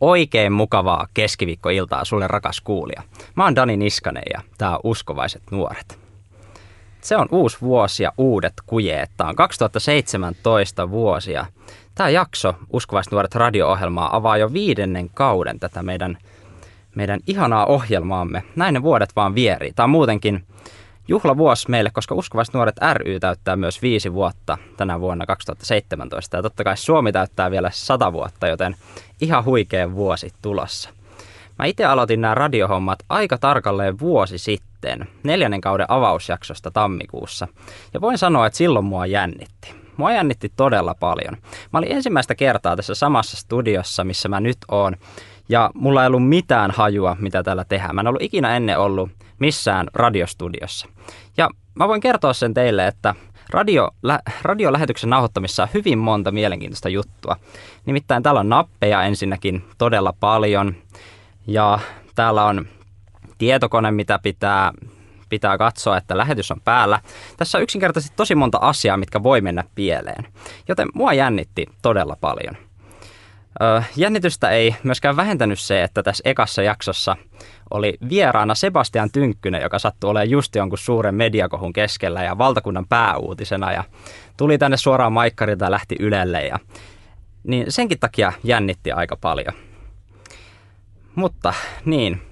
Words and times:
Oikein 0.00 0.52
mukavaa 0.52 1.06
keskiviikkoiltaa 1.14 2.04
sulle 2.04 2.26
rakas 2.26 2.60
kuulija. 2.60 3.02
Mä 3.34 3.44
oon 3.44 3.56
Dani 3.56 3.76
Niskanen 3.76 4.22
ja 4.32 4.40
tää 4.58 4.70
on 4.70 4.80
Uskovaiset 4.84 5.42
nuoret. 5.50 5.98
Se 7.00 7.16
on 7.16 7.28
uusi 7.30 7.60
vuosi 7.60 8.02
ja 8.02 8.12
uudet 8.18 8.52
kujeet. 8.66 9.10
Tää 9.16 9.28
on 9.28 9.36
2017 9.36 10.90
vuosia. 10.90 11.46
Tämä 11.94 12.08
jakso 12.10 12.54
Uskovaiset 12.72 13.12
nuoret 13.12 13.34
radio-ohjelmaa 13.34 14.16
avaa 14.16 14.36
jo 14.36 14.52
viidennen 14.52 15.10
kauden 15.14 15.60
tätä 15.60 15.82
meidän, 15.82 16.18
meidän 16.94 17.20
ihanaa 17.26 17.66
ohjelmaamme. 17.66 18.42
Näin 18.56 18.74
ne 18.74 18.82
vuodet 18.82 19.16
vaan 19.16 19.34
vierii. 19.34 19.72
Tämä 19.72 19.84
on 19.84 19.90
muutenkin 19.90 20.44
juhlavuosi 21.08 21.70
meille, 21.70 21.90
koska 21.90 22.14
Uskovaiset 22.14 22.54
nuoret 22.54 22.76
ry 22.92 23.20
täyttää 23.20 23.56
myös 23.56 23.82
viisi 23.82 24.12
vuotta 24.12 24.58
tänä 24.76 25.00
vuonna 25.00 25.26
2017. 25.26 26.36
Ja 26.36 26.42
totta 26.42 26.64
kai 26.64 26.76
Suomi 26.76 27.12
täyttää 27.12 27.50
vielä 27.50 27.70
sata 27.72 28.12
vuotta, 28.12 28.48
joten 28.48 28.76
ihan 29.20 29.44
huikea 29.44 29.94
vuosi 29.94 30.30
tulossa. 30.42 30.90
Mä 31.58 31.64
itse 31.64 31.84
aloitin 31.84 32.20
nämä 32.20 32.34
radiohommat 32.34 32.98
aika 33.08 33.38
tarkalleen 33.38 33.98
vuosi 33.98 34.38
sitten, 34.38 35.08
neljännen 35.22 35.60
kauden 35.60 35.86
avausjaksosta 35.88 36.70
tammikuussa. 36.70 37.48
Ja 37.94 38.00
voin 38.00 38.18
sanoa, 38.18 38.46
että 38.46 38.56
silloin 38.56 38.84
mua 38.84 39.06
jännitti. 39.06 39.74
Mua 39.96 40.12
jännitti 40.12 40.52
todella 40.56 40.94
paljon. 41.00 41.36
Mä 41.72 41.78
olin 41.78 41.92
ensimmäistä 41.92 42.34
kertaa 42.34 42.76
tässä 42.76 42.94
samassa 42.94 43.36
studiossa, 43.36 44.04
missä 44.04 44.28
mä 44.28 44.40
nyt 44.40 44.56
oon. 44.68 44.96
Ja 45.48 45.70
mulla 45.74 46.02
ei 46.02 46.06
ollut 46.06 46.28
mitään 46.28 46.70
hajua, 46.70 47.16
mitä 47.20 47.42
täällä 47.42 47.64
tehdään. 47.64 47.94
Mä 47.94 48.00
en 48.00 48.06
ollut 48.06 48.22
ikinä 48.22 48.56
ennen 48.56 48.78
ollut 48.78 49.10
missään 49.38 49.86
radiostudiossa. 49.94 50.86
Ja 51.36 51.50
mä 51.74 51.88
voin 51.88 52.00
kertoa 52.00 52.32
sen 52.32 52.54
teille, 52.54 52.86
että 52.86 53.14
radio, 53.50 53.90
lä, 54.02 54.20
radiolähetyksen 54.42 55.10
nauhoittamissa 55.10 55.62
on 55.62 55.68
hyvin 55.74 55.98
monta 55.98 56.30
mielenkiintoista 56.30 56.88
juttua. 56.88 57.36
Nimittäin 57.86 58.22
täällä 58.22 58.40
on 58.40 58.48
nappeja 58.48 59.02
ensinnäkin 59.02 59.64
todella 59.78 60.14
paljon. 60.20 60.74
Ja 61.46 61.78
täällä 62.14 62.44
on 62.44 62.66
tietokone, 63.38 63.90
mitä 63.90 64.18
pitää, 64.22 64.72
pitää 65.28 65.58
katsoa, 65.58 65.96
että 65.96 66.16
lähetys 66.16 66.50
on 66.50 66.60
päällä. 66.64 67.00
Tässä 67.36 67.58
on 67.58 67.62
yksinkertaisesti 67.62 68.16
tosi 68.16 68.34
monta 68.34 68.58
asiaa, 68.60 68.96
mitkä 68.96 69.22
voi 69.22 69.40
mennä 69.40 69.64
pieleen. 69.74 70.24
Joten 70.68 70.88
mua 70.94 71.12
jännitti 71.12 71.66
todella 71.82 72.16
paljon. 72.20 72.67
Jännitystä 73.96 74.50
ei 74.50 74.74
myöskään 74.82 75.16
vähentänyt 75.16 75.60
se, 75.60 75.82
että 75.82 76.02
tässä 76.02 76.22
ekassa 76.24 76.62
jaksossa 76.62 77.16
oli 77.70 77.98
vieraana 78.08 78.54
Sebastian 78.54 79.10
Tynkkynen, 79.12 79.62
joka 79.62 79.78
sattui 79.78 80.10
olemaan 80.10 80.30
just 80.30 80.54
jonkun 80.54 80.78
suuren 80.78 81.14
mediakohun 81.14 81.72
keskellä 81.72 82.22
ja 82.22 82.38
valtakunnan 82.38 82.86
pääuutisena 82.88 83.72
ja 83.72 83.84
tuli 84.36 84.58
tänne 84.58 84.76
suoraan 84.76 85.12
maikkarilta 85.12 85.64
ja 85.64 85.70
lähti 85.70 85.96
Ylelle 86.00 86.46
ja 86.46 86.58
niin 87.44 87.66
senkin 87.68 87.98
takia 87.98 88.32
jännitti 88.44 88.92
aika 88.92 89.16
paljon. 89.16 89.54
Mutta 91.14 91.54
niin, 91.84 92.22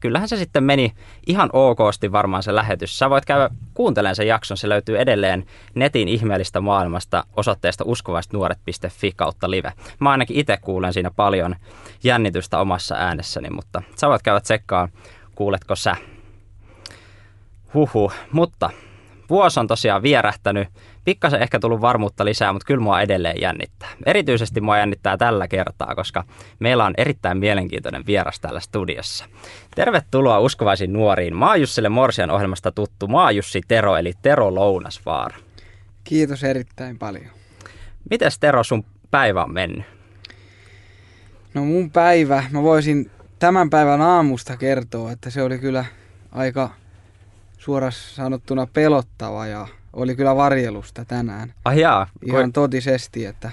kyllähän 0.00 0.28
se 0.28 0.36
sitten 0.36 0.64
meni 0.64 0.92
ihan 1.26 1.50
okosti 1.52 2.12
varmaan 2.12 2.42
se 2.42 2.54
lähetys. 2.54 2.98
Sä 2.98 3.10
voit 3.10 3.24
käydä 3.24 3.50
kuuntelemaan 3.74 4.16
sen 4.16 4.26
jakson, 4.26 4.56
se 4.56 4.68
löytyy 4.68 4.98
edelleen 4.98 5.46
netin 5.74 6.08
ihmeellistä 6.08 6.60
maailmasta 6.60 7.24
osoitteesta 7.36 7.84
uskovaisnuoret.fi 7.86 9.12
kautta 9.16 9.50
live. 9.50 9.72
Mä 10.00 10.10
ainakin 10.10 10.36
itse 10.36 10.56
kuulen 10.56 10.92
siinä 10.92 11.10
paljon 11.10 11.56
jännitystä 12.04 12.58
omassa 12.58 12.94
äänessäni, 12.94 13.50
mutta 13.50 13.82
sä 13.96 14.08
voit 14.08 14.22
käydä 14.22 14.40
tsekkaan, 14.40 14.88
kuuletko 15.34 15.76
sä. 15.76 15.96
Huhu, 17.74 18.12
mutta 18.32 18.70
vuosi 19.30 19.60
on 19.60 19.66
tosiaan 19.66 20.02
vierähtänyt 20.02 20.68
pikkasen 21.08 21.42
ehkä 21.42 21.60
tullut 21.60 21.80
varmuutta 21.80 22.24
lisää, 22.24 22.52
mutta 22.52 22.66
kyllä 22.66 22.80
mua 22.80 23.00
edelleen 23.00 23.40
jännittää. 23.40 23.88
Erityisesti 24.06 24.60
mua 24.60 24.78
jännittää 24.78 25.16
tällä 25.16 25.48
kertaa, 25.48 25.94
koska 25.94 26.24
meillä 26.58 26.84
on 26.84 26.94
erittäin 26.96 27.38
mielenkiintoinen 27.38 28.06
vieras 28.06 28.40
täällä 28.40 28.60
studiossa. 28.60 29.24
Tervetuloa 29.74 30.38
uskovaisiin 30.38 30.92
nuoriin. 30.92 31.36
Mä 31.36 31.48
oon 31.48 31.60
Jussille 31.60 31.88
Morsian 31.88 32.30
ohjelmasta 32.30 32.72
tuttu. 32.72 33.06
Mä 33.06 33.22
oon 33.22 33.36
Jussi 33.36 33.60
Tero, 33.68 33.96
eli 33.96 34.12
Tero 34.22 34.54
Lounasvaara. 34.54 35.36
Kiitos 36.04 36.44
erittäin 36.44 36.98
paljon. 36.98 37.30
Mites 38.10 38.38
Tero 38.38 38.64
sun 38.64 38.84
päivä 39.10 39.44
on 39.44 39.52
mennyt? 39.52 39.86
No 41.54 41.64
mun 41.64 41.90
päivä, 41.90 42.44
mä 42.50 42.62
voisin 42.62 43.10
tämän 43.38 43.70
päivän 43.70 44.00
aamusta 44.00 44.56
kertoa, 44.56 45.12
että 45.12 45.30
se 45.30 45.42
oli 45.42 45.58
kyllä 45.58 45.84
aika 46.32 46.70
suorassa 47.58 48.14
sanottuna 48.14 48.66
pelottava 48.66 49.46
ja 49.46 49.68
oli 49.92 50.16
kyllä 50.16 50.36
varjelusta 50.36 51.04
tänään. 51.04 51.54
Ah 51.64 51.76
jaa. 51.76 52.06
Ihan 52.22 52.42
Koi... 52.42 52.52
totisesti, 52.52 53.24
että 53.24 53.50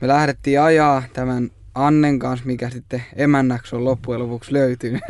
me 0.00 0.08
lähdettiin 0.08 0.60
ajaa 0.60 1.02
tämän 1.12 1.50
Annen 1.74 2.18
kanssa, 2.18 2.46
mikä 2.46 2.70
sitten 2.70 3.02
emännäksi 3.16 3.76
on 3.76 3.84
loppujen 3.84 4.20
lopuksi 4.20 4.52
löytynyt. 4.52 5.02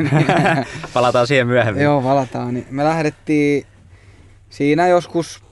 palataan 0.95 1.27
siihen 1.27 1.47
myöhemmin. 1.47 1.85
Joo, 1.85 2.03
palataan. 2.03 2.55
Niin 2.55 2.67
me 2.71 2.85
lähdettiin 2.85 3.67
siinä 4.51 4.89
joskus 4.89 5.43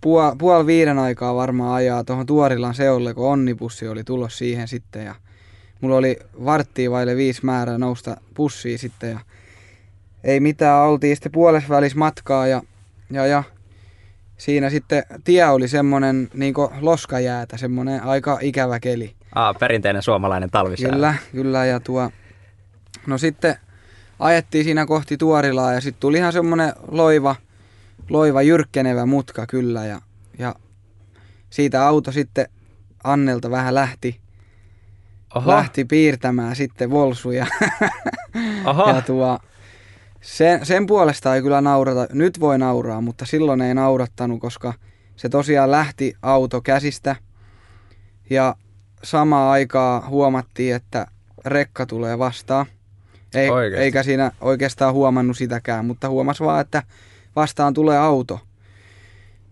puol, 0.00 0.36
puol 0.38 0.66
viiden 0.66 0.98
aikaa 0.98 1.34
varmaan 1.34 1.74
ajaa 1.74 2.04
tuohon 2.04 2.26
Tuorilan 2.26 2.74
seolle, 2.74 3.14
kun 3.14 3.28
onnipussi 3.28 3.88
oli 3.88 4.04
tulos 4.04 4.38
siihen 4.38 4.68
sitten. 4.68 5.04
Ja 5.04 5.14
mulla 5.80 5.96
oli 5.96 6.16
varttia 6.44 6.90
vaille 6.90 7.16
viisi 7.16 7.44
määrää 7.44 7.78
nousta 7.78 8.16
pussiin 8.34 8.78
sitten 8.78 9.10
ja 9.10 9.20
ei 10.24 10.40
mitään, 10.40 10.82
oltiin 10.82 11.16
sitten 11.16 11.32
puolessa 11.32 11.68
välissä 11.68 11.98
matkaa 11.98 12.46
ja, 12.46 12.62
ja, 13.10 13.26
ja 13.26 13.42
siinä 14.36 14.70
sitten 14.70 15.02
tie 15.24 15.46
oli 15.46 15.68
semmoinen 15.68 16.28
niin 16.34 16.54
loskajäätä, 16.80 17.56
semmoinen 17.56 18.02
aika 18.02 18.38
ikävä 18.42 18.80
keli. 18.80 19.14
Aa, 19.34 19.54
perinteinen 19.54 20.02
suomalainen 20.02 20.50
talvisää. 20.50 20.90
Kyllä, 20.90 21.14
kyllä. 21.32 21.64
Ja 21.64 21.80
tuo, 21.80 22.10
no 23.06 23.18
sitten 23.18 23.56
ajettiin 24.18 24.64
siinä 24.64 24.86
kohti 24.86 25.16
Tuorilaa 25.16 25.72
ja 25.72 25.80
sitten 25.80 26.00
tuli 26.00 26.16
ihan 26.16 26.32
semmoinen 26.32 26.72
loiva, 26.88 27.36
loiva 28.10 28.42
jyrkkenevä 28.42 29.06
mutka 29.06 29.46
kyllä. 29.46 29.86
Ja, 29.86 30.00
ja 30.38 30.54
siitä 31.50 31.86
auto 31.86 32.12
sitten 32.12 32.48
Annelta 33.04 33.50
vähän 33.50 33.74
lähti, 33.74 34.20
Oho. 35.34 35.50
lähti 35.50 35.84
piirtämään 35.84 36.56
sitten 36.56 36.90
volsuja. 36.90 37.46
Oho. 38.64 38.88
ja 38.94 39.02
tuo, 39.02 39.38
sen, 40.24 40.66
sen 40.66 40.86
puolesta 40.86 41.34
ei 41.34 41.42
kyllä 41.42 41.60
naurata. 41.60 42.06
Nyt 42.12 42.40
voi 42.40 42.58
nauraa, 42.58 43.00
mutta 43.00 43.26
silloin 43.26 43.60
ei 43.60 43.74
naurattanut, 43.74 44.40
koska 44.40 44.74
se 45.16 45.28
tosiaan 45.28 45.70
lähti 45.70 46.14
auto 46.22 46.60
käsistä. 46.60 47.16
Ja 48.30 48.56
samaa 49.02 49.52
aikaa 49.52 50.08
huomattiin, 50.08 50.74
että 50.74 51.06
rekka 51.46 51.86
tulee 51.86 52.18
vastaan. 52.18 52.66
Ei, 53.34 53.50
eikä 53.76 54.02
siinä 54.02 54.32
oikeastaan 54.40 54.94
huomannut 54.94 55.36
sitäkään, 55.36 55.84
mutta 55.84 56.08
huomas 56.08 56.40
vaan, 56.40 56.60
että 56.60 56.82
vastaan 57.36 57.74
tulee 57.74 57.98
auto. 57.98 58.40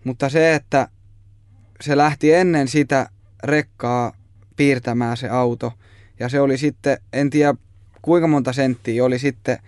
Mutta 0.04 0.28
se, 0.28 0.54
että 0.54 0.89
se 1.81 1.97
lähti 1.97 2.33
ennen 2.33 2.69
sitä 2.69 3.09
rekkaa 3.44 4.12
piirtämään 4.56 5.16
se 5.16 5.28
auto. 5.28 5.72
Ja 6.19 6.28
se 6.28 6.41
oli 6.41 6.59
sitten, 6.59 6.99
en 7.12 7.31
tiedä 7.31 7.54
kuinka 8.03 8.28
monta 8.28 8.53
senttiä 8.53 9.04
oli 9.04 9.19
sitten 9.19 9.59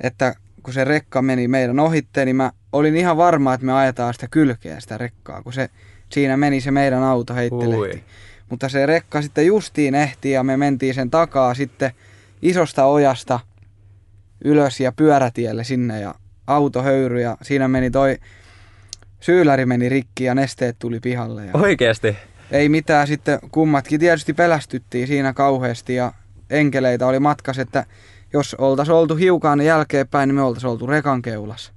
että 0.00 0.34
kun 0.62 0.74
se 0.74 0.84
rekka 0.84 1.22
meni 1.22 1.48
meidän 1.48 1.80
ohitteen, 1.80 2.26
niin 2.26 2.36
mä 2.36 2.52
olin 2.72 2.96
ihan 2.96 3.16
varma, 3.16 3.54
että 3.54 3.66
me 3.66 3.72
ajetaan 3.72 4.14
sitä 4.14 4.28
kylkeä 4.30 4.80
sitä 4.80 4.98
rekkaa, 4.98 5.42
kun 5.42 5.52
se, 5.52 5.70
siinä 6.12 6.36
meni 6.36 6.60
se 6.60 6.70
meidän 6.70 7.02
auto 7.02 7.34
heittelehti. 7.34 8.04
Mutta 8.48 8.68
se 8.68 8.86
rekka 8.86 9.22
sitten 9.22 9.46
justiin 9.46 9.94
ehti 9.94 10.30
ja 10.30 10.42
me 10.42 10.56
mentiin 10.56 10.94
sen 10.94 11.10
takaa 11.10 11.54
sitten 11.54 11.92
isosta 12.42 12.84
ojasta 12.84 13.40
ylös 14.44 14.80
ja 14.80 14.92
pyörätielle 14.92 15.64
sinne 15.64 16.00
ja 16.00 16.14
auto 16.46 16.82
höyry 16.82 17.20
ja 17.20 17.36
siinä 17.42 17.68
meni 17.68 17.90
toi 17.90 18.18
syylläri 19.20 19.66
meni 19.66 19.88
rikki 19.88 20.24
ja 20.24 20.34
nesteet 20.34 20.76
tuli 20.78 21.00
pihalle. 21.00 21.46
Ja 21.46 21.50
Oikeasti? 21.54 22.16
Ei 22.50 22.68
mitään, 22.68 23.06
sitten 23.06 23.38
kummatkin 23.50 24.00
tietysti 24.00 24.34
pelästyttiin 24.34 25.06
siinä 25.06 25.32
kauheasti 25.32 25.94
ja 25.94 26.12
enkeleitä 26.50 27.06
oli 27.06 27.18
matkas, 27.18 27.58
että 27.58 27.84
jos 28.32 28.54
oltaisiin 28.54 28.96
oltu 28.96 29.16
hiukan 29.16 29.60
jälkeenpäin, 29.60 30.28
niin 30.28 30.34
me 30.34 30.42
oltaisiin 30.42 30.70
oltu 30.70 30.86
rekan 30.86 31.22
keulassa. 31.22 31.72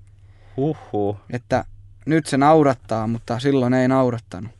Huhhuh. 0.57 1.17
Että 1.29 1.65
nyt 2.05 2.25
se 2.25 2.37
naurattaa, 2.37 3.07
mutta 3.07 3.39
silloin 3.39 3.73
ei 3.73 3.87
naurattanut. 3.87 4.51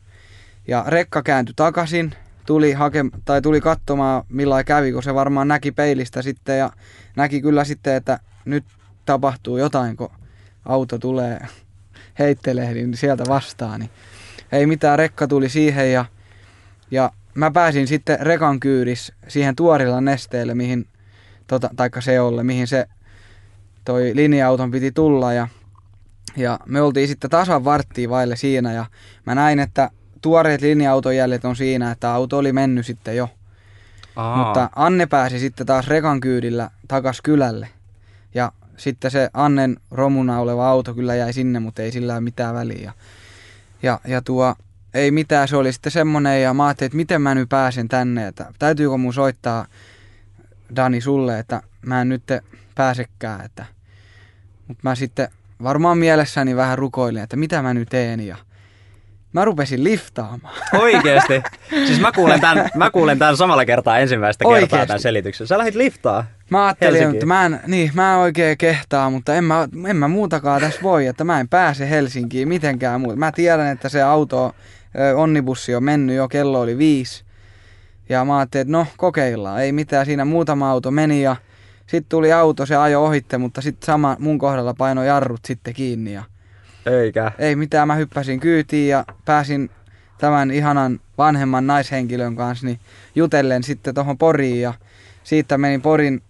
Ja 0.68 0.84
rekka 0.86 1.22
kääntyi 1.22 1.54
takaisin, 1.56 2.14
tuli, 2.46 2.72
hake, 2.72 3.04
tai 3.24 3.42
tuli 3.42 3.60
katsomaan 3.60 4.24
millainen 4.28 4.64
kävi, 4.64 4.92
kun 4.92 5.02
se 5.02 5.14
varmaan 5.14 5.48
näki 5.48 5.72
peilistä 5.72 6.22
sitten 6.22 6.58
ja 6.58 6.70
näki 7.16 7.42
kyllä 7.42 7.64
sitten, 7.64 7.94
että 7.94 8.18
nyt 8.44 8.64
tapahtuu 9.06 9.58
jotain, 9.58 9.96
kun 9.96 10.10
auto 10.64 10.98
tulee 10.98 11.46
heittelee 12.18 12.74
niin 12.74 12.96
sieltä 12.96 13.24
vastaan. 13.28 13.80
Niin 13.80 13.90
ei 14.52 14.66
mitään, 14.66 14.98
rekka 14.98 15.26
tuli 15.26 15.48
siihen 15.48 15.92
ja, 15.92 16.04
ja 16.90 17.10
mä 17.34 17.50
pääsin 17.50 17.86
sitten 17.86 18.20
rekan 18.20 18.60
kyydissä 18.60 19.14
siihen 19.28 19.56
tuorilla 19.56 20.00
nesteelle, 20.00 20.54
mihin 20.54 20.86
tota, 21.46 21.70
taikka 21.76 22.00
Seolle, 22.00 22.42
mihin 22.42 22.66
se 22.66 22.86
toi 23.84 24.12
linja-auton 24.14 24.70
piti 24.70 24.92
tulla 24.92 25.32
ja, 25.32 25.48
ja 26.36 26.58
me 26.66 26.82
oltiin 26.82 27.08
sitten 27.08 27.30
tasan 27.30 27.64
varttia 27.64 28.10
vaille 28.10 28.36
siinä 28.36 28.72
ja 28.72 28.86
mä 29.26 29.34
näin, 29.34 29.58
että 29.58 29.90
tuoreet 30.22 30.60
linja-auton 30.60 31.16
jäljet 31.16 31.44
on 31.44 31.56
siinä, 31.56 31.90
että 31.90 32.14
auto 32.14 32.38
oli 32.38 32.52
mennyt 32.52 32.86
sitten 32.86 33.16
jo. 33.16 33.28
Aa. 34.16 34.36
Mutta 34.36 34.70
Anne 34.76 35.06
pääsi 35.06 35.38
sitten 35.38 35.66
taas 35.66 35.88
rekan 35.88 36.20
kyydillä 36.20 36.70
takas 36.88 37.20
kylälle. 37.20 37.68
Ja 38.34 38.52
sitten 38.76 39.10
se 39.10 39.30
Annen 39.34 39.76
romuna 39.90 40.40
oleva 40.40 40.68
auto 40.68 40.94
kyllä 40.94 41.14
jäi 41.14 41.32
sinne, 41.32 41.60
mutta 41.60 41.82
ei 41.82 41.92
sillä 41.92 42.20
mitään 42.20 42.54
väliä. 42.54 42.82
Ja, 42.82 42.92
ja, 43.82 44.00
ja 44.04 44.22
tuo, 44.22 44.54
ei 44.94 45.10
mitään, 45.10 45.48
se 45.48 45.56
oli 45.56 45.72
sitten 45.72 45.92
semmonen 45.92 46.42
ja 46.42 46.54
mä 46.54 46.66
ajattelin, 46.66 46.88
että 46.88 46.96
miten 46.96 47.22
mä 47.22 47.34
nyt 47.34 47.48
pääsen 47.48 47.88
tänne, 47.88 48.26
että 48.26 48.52
täytyykö 48.58 48.96
mun 48.96 49.14
soittaa 49.14 49.66
Dani 50.76 51.00
sulle, 51.00 51.38
että 51.38 51.62
mä 51.86 52.00
en 52.00 52.08
nyt 52.08 52.22
pääsekään, 52.74 53.44
että 53.44 53.64
mutta 54.68 54.88
mä 54.88 54.94
sitten 54.94 55.28
varmaan 55.62 55.98
mielessäni 55.98 56.56
vähän 56.56 56.78
rukoilin, 56.78 57.22
että 57.22 57.36
mitä 57.36 57.62
mä 57.62 57.74
nyt 57.74 57.88
teen 57.88 58.20
ja 58.20 58.36
mä 59.32 59.44
rupesin 59.44 59.84
liftaamaan. 59.84 60.54
Oikeesti? 60.80 61.42
Siis 61.70 62.00
mä 62.00 62.12
kuulen 62.12 62.40
tämän, 62.40 62.70
mä 62.74 62.90
kuulen 62.90 63.18
tämän 63.18 63.36
samalla 63.36 63.64
kertaa 63.64 63.98
ensimmäistä 63.98 64.44
kertaa 64.44 64.52
Oikeesti? 64.52 64.86
tämän 64.86 65.00
selityksen. 65.00 65.46
Sä 65.46 65.58
lähdit 65.58 65.74
liftaa. 65.74 66.24
Mä 66.50 66.66
ajattelin, 66.66 66.92
Helsinkiin. 66.92 67.16
että 67.16 67.26
mä 67.26 67.46
en, 67.46 67.60
niin, 67.66 67.90
mä 67.94 68.12
en 68.12 68.18
oikein 68.18 68.58
kehtaa, 68.58 69.10
mutta 69.10 69.34
en 69.34 69.44
mä, 69.44 69.68
en 69.88 69.96
mä 69.96 70.08
muutakaan 70.08 70.60
tässä 70.60 70.82
voi, 70.82 71.06
että 71.06 71.24
mä 71.24 71.40
en 71.40 71.48
pääse 71.48 71.90
Helsinkiin 71.90 72.48
mitenkään 72.48 73.00
muuta. 73.00 73.16
Mä 73.16 73.32
tiedän, 73.32 73.66
että 73.66 73.88
se 73.88 74.02
auto, 74.02 74.54
onnibussi 75.16 75.74
on 75.74 75.84
mennyt 75.84 76.16
jo, 76.16 76.28
kello 76.28 76.60
oli 76.60 76.78
viisi. 76.78 77.24
Ja 78.12 78.24
mä 78.24 78.38
ajattelin, 78.38 78.62
että 78.62 78.72
no 78.72 78.86
kokeillaan, 78.96 79.62
ei 79.62 79.72
mitään, 79.72 80.06
siinä 80.06 80.24
muutama 80.24 80.70
auto 80.70 80.90
meni 80.90 81.22
ja 81.22 81.36
sitten 81.86 82.08
tuli 82.08 82.32
auto, 82.32 82.66
se 82.66 82.76
ajo 82.76 83.04
ohitte, 83.04 83.38
mutta 83.38 83.60
sitten 83.60 83.86
sama 83.86 84.16
mun 84.18 84.38
kohdalla 84.38 84.74
paino 84.74 85.04
jarrut 85.04 85.40
sitten 85.44 85.74
kiinni 85.74 86.12
ja 86.12 86.24
Eikä. 86.86 87.32
ei 87.38 87.56
mitään, 87.56 87.88
mä 87.88 87.94
hyppäsin 87.94 88.40
kyytiin 88.40 88.88
ja 88.88 89.04
pääsin 89.24 89.70
tämän 90.18 90.50
ihanan 90.50 91.00
vanhemman 91.18 91.66
naishenkilön 91.66 92.36
kanssa 92.36 92.66
niin 92.66 92.80
jutellen 93.14 93.62
sitten 93.62 93.94
tuohon 93.94 94.18
Poriin 94.18 94.60
ja 94.60 94.74
siitä 95.24 95.58
menin 95.58 95.82
Porin 95.82 96.22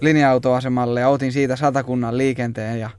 linja-autoasemalle 0.00 1.00
ja 1.00 1.08
otin 1.08 1.32
siitä 1.32 1.56
satakunnan 1.56 2.18
liikenteen 2.18 2.80
ja 2.80 2.90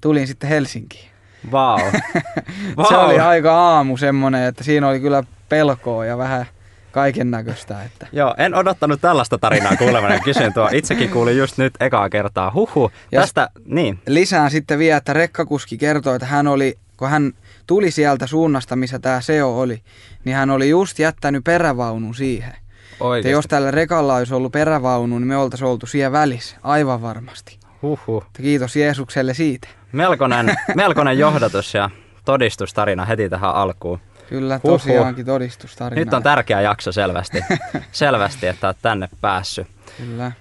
tulin 0.00 0.26
sitten 0.26 0.48
Helsinkiin. 0.48 1.10
Vau. 1.52 1.78
Wow. 1.78 2.86
Se 2.88 2.96
oli 2.96 3.20
aika 3.20 3.54
aamu 3.54 3.96
semmonen, 3.96 4.44
että 4.44 4.64
siinä 4.64 4.88
oli 4.88 5.00
kyllä 5.00 5.24
pelkoa 5.48 6.04
ja 6.04 6.18
vähän 6.18 6.46
kaiken 6.92 7.30
näköistä. 7.30 7.82
Että. 7.84 8.06
Joo, 8.12 8.34
en 8.38 8.54
odottanut 8.54 9.00
tällaista 9.00 9.38
tarinaa 9.38 9.76
kuulemani. 9.76 10.20
Kysyn 10.20 10.52
tuo. 10.54 10.68
Itsekin 10.72 11.10
kuulin 11.10 11.38
just 11.38 11.58
nyt 11.58 11.74
ekaa 11.80 12.08
kertaa. 12.10 12.50
Huhu. 12.54 12.90
Ja- 13.12 13.20
Tästä, 13.20 13.50
niin. 13.64 13.98
Lisään 14.06 14.50
sitten 14.50 14.78
vielä, 14.78 14.96
että 14.96 15.12
rekkakuski 15.12 15.78
kertoi, 15.78 16.16
että 16.16 16.26
hän 16.26 16.46
oli, 16.46 16.78
kun 16.96 17.08
hän 17.10 17.32
tuli 17.66 17.90
sieltä 17.90 18.26
suunnasta, 18.26 18.76
missä 18.76 18.98
tämä 18.98 19.20
SEO 19.20 19.60
oli, 19.60 19.82
niin 20.24 20.36
hän 20.36 20.50
oli 20.50 20.68
just 20.70 20.98
jättänyt 20.98 21.44
perävaunun 21.44 22.14
siihen. 22.14 22.50
Että 22.52 23.04
Oikeesti. 23.04 23.30
jos 23.30 23.44
tällä 23.46 23.70
rekalla 23.70 24.14
olisi 24.16 24.34
ollut 24.34 24.52
perävaunu, 24.52 25.18
niin 25.18 25.28
me 25.28 25.36
oltaisiin 25.36 25.68
oltu 25.68 25.86
siellä 25.86 26.12
välissä, 26.12 26.56
aivan 26.62 27.02
varmasti. 27.02 27.58
Huhu. 27.82 28.22
Että 28.26 28.42
Kiitos 28.42 28.76
Jeesukselle 28.76 29.34
siitä. 29.34 29.68
Melkoinen, 29.92 30.54
melkoinen 30.74 31.18
johdatus 31.24 31.74
ja 31.74 31.90
todistustarina 32.24 33.04
heti 33.04 33.28
tähän 33.28 33.54
alkuun. 33.54 34.00
Kyllä 34.32 34.60
Huhhuh. 34.62 34.80
tosiaankin 34.80 35.26
todistustarina. 35.26 36.00
Nyt 36.00 36.14
on 36.14 36.22
tärkeä 36.22 36.60
jakso 36.60 36.92
selvästi, 36.92 37.44
selvästi 37.92 38.46
että 38.46 38.66
olet 38.66 38.76
tänne 38.82 39.08
päässyt. 39.20 39.66
Kyllä. 39.96 40.32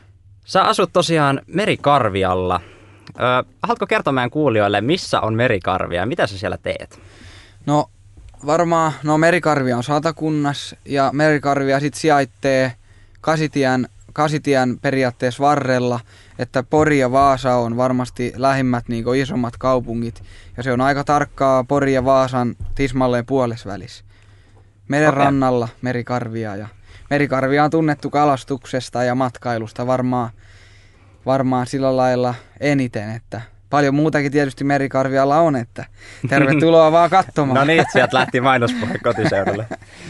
Sä 0.46 0.64
asut 0.64 0.94
tosiaan 0.94 1.42
Merikarvialla. 1.48 2.62
Ö, 3.20 3.22
haluatko 3.64 3.88
kertoa 3.88 4.14
meidän 4.14 4.30
kuulijoille, 4.30 4.82
missä 4.82 5.22
on 5.22 5.34
Merikarvia 5.34 6.02
ja 6.02 6.06
mitä 6.06 6.28
sä 6.28 6.38
siellä 6.38 6.58
teet? 6.58 7.00
No 7.66 7.90
varmaan, 8.46 8.92
no 9.04 9.18
Merikarvia 9.18 9.78
on 9.78 9.84
Satakunnas 9.84 10.76
ja 10.86 11.10
Merikarvia 11.14 11.80
sitten 11.80 12.02
sijaitsee 12.02 12.74
Kasitien, 13.22 13.88
Kasitien 14.14 14.80
periaatteessa 14.80 15.44
varrella, 15.44 16.00
että 16.40 16.64
Pori 16.64 17.00
ja 17.00 17.12
Vaasa 17.12 17.56
on 17.56 17.78
varmasti 17.78 18.34
lähimmät 18.36 18.88
niin 18.88 19.16
isommat 19.16 19.58
kaupungit 19.58 20.24
ja 20.62 20.63
se 20.63 20.72
on 20.72 20.81
aika 20.81 21.04
tarkkaa 21.04 21.63
Pori 21.63 21.94
ja 21.94 22.06
Vaasan 22.06 22.56
tismalleen 22.75 23.25
puolesvälissä. 23.25 24.04
Meren 24.88 25.10
Okei. 25.10 25.19
rannalla 25.19 25.69
Merikarvia 25.81 26.56
ja 26.56 26.68
Merikarvia 27.10 27.63
on 27.63 27.72
tunnettu 27.72 28.10
kalastuksesta 28.10 29.04
ja 29.04 29.16
matkailusta 29.16 29.88
varmaan, 29.88 30.30
varmaan 31.25 31.68
sillä 31.68 31.98
lailla 31.98 32.36
eniten, 32.60 33.12
että 33.12 33.42
paljon 33.69 33.96
muutakin 33.96 34.31
tietysti 34.31 34.63
Merikarvialla 34.63 35.40
on, 35.40 35.56
että 35.56 35.86
tervetuloa 36.30 36.92
vaan 36.98 37.10
katsomaan. 37.10 37.60
No 37.60 37.66
niin, 37.66 37.86
sieltä 37.92 38.18
lähti 38.18 38.42
mainospuhe 38.42 38.98
kotiseudulle. 39.04 39.68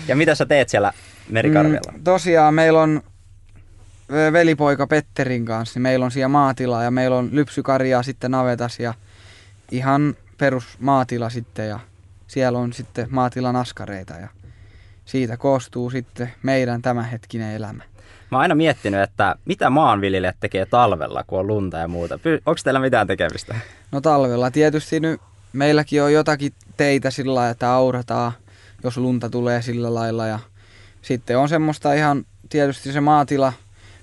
Ja 0.08 0.16
mitä 0.16 0.36
sä 0.36 0.46
teet 0.46 0.70
siellä 0.70 0.94
Merikarvialla? 1.30 1.92
Mm, 1.92 2.04
tosiaan 2.04 2.54
meillä 2.54 2.82
on 2.82 3.02
velipoika 4.32 4.88
Petterin 4.88 5.46
kanssa, 5.46 5.78
niin 5.78 5.84
meillä 5.84 6.06
on 6.06 6.12
siellä 6.12 6.30
maatila 6.30 6.84
ja 6.84 6.92
meillä 6.92 7.18
on 7.18 7.30
lypsykarjaa 7.32 8.04
sitten 8.04 8.32
navetas 8.32 8.80
ja 8.80 8.94
ihan 9.72 10.16
perus 10.42 10.66
maatila 10.80 11.30
sitten 11.30 11.70
ja 11.70 11.80
siellä 12.28 12.60
on 12.60 12.74
sitten 12.74 13.08
maatilan 13.10 13.56
askareita 13.56 14.14
ja 14.14 14.28
siitä 15.06 15.38
koostuu 15.38 15.90
sitten 15.90 16.34
meidän 16.44 16.82
tämänhetkinen 16.82 17.56
elämä. 17.56 17.84
Mä 18.32 18.38
oon 18.38 18.42
aina 18.42 18.56
miettinyt, 18.56 19.02
että 19.02 19.36
mitä 19.46 19.70
maanviljelijät 19.70 20.36
tekee 20.40 20.66
talvella, 20.66 21.24
kun 21.24 21.40
on 21.40 21.48
lunta 21.48 21.78
ja 21.78 21.88
muuta. 21.88 22.20
Onko 22.46 22.60
teillä 22.64 22.80
mitään 22.80 23.08
tekemistä? 23.08 23.56
No 23.92 24.02
talvella 24.02 24.52
tietysti 24.52 25.00
nyt 25.00 25.22
meilläkin 25.54 26.04
on 26.04 26.14
jotakin 26.14 26.54
teitä 26.78 27.12
sillä 27.12 27.36
lailla, 27.36 27.52
että 27.52 27.72
aurataan, 27.72 28.32
jos 28.84 28.98
lunta 28.98 29.30
tulee 29.30 29.62
sillä 29.62 29.94
lailla. 29.94 30.28
Ja 30.28 30.40
sitten 31.02 31.38
on 31.38 31.50
semmoista 31.50 31.94
ihan, 31.94 32.26
tietysti 32.50 32.92
se 32.92 33.02
maatila 33.02 33.54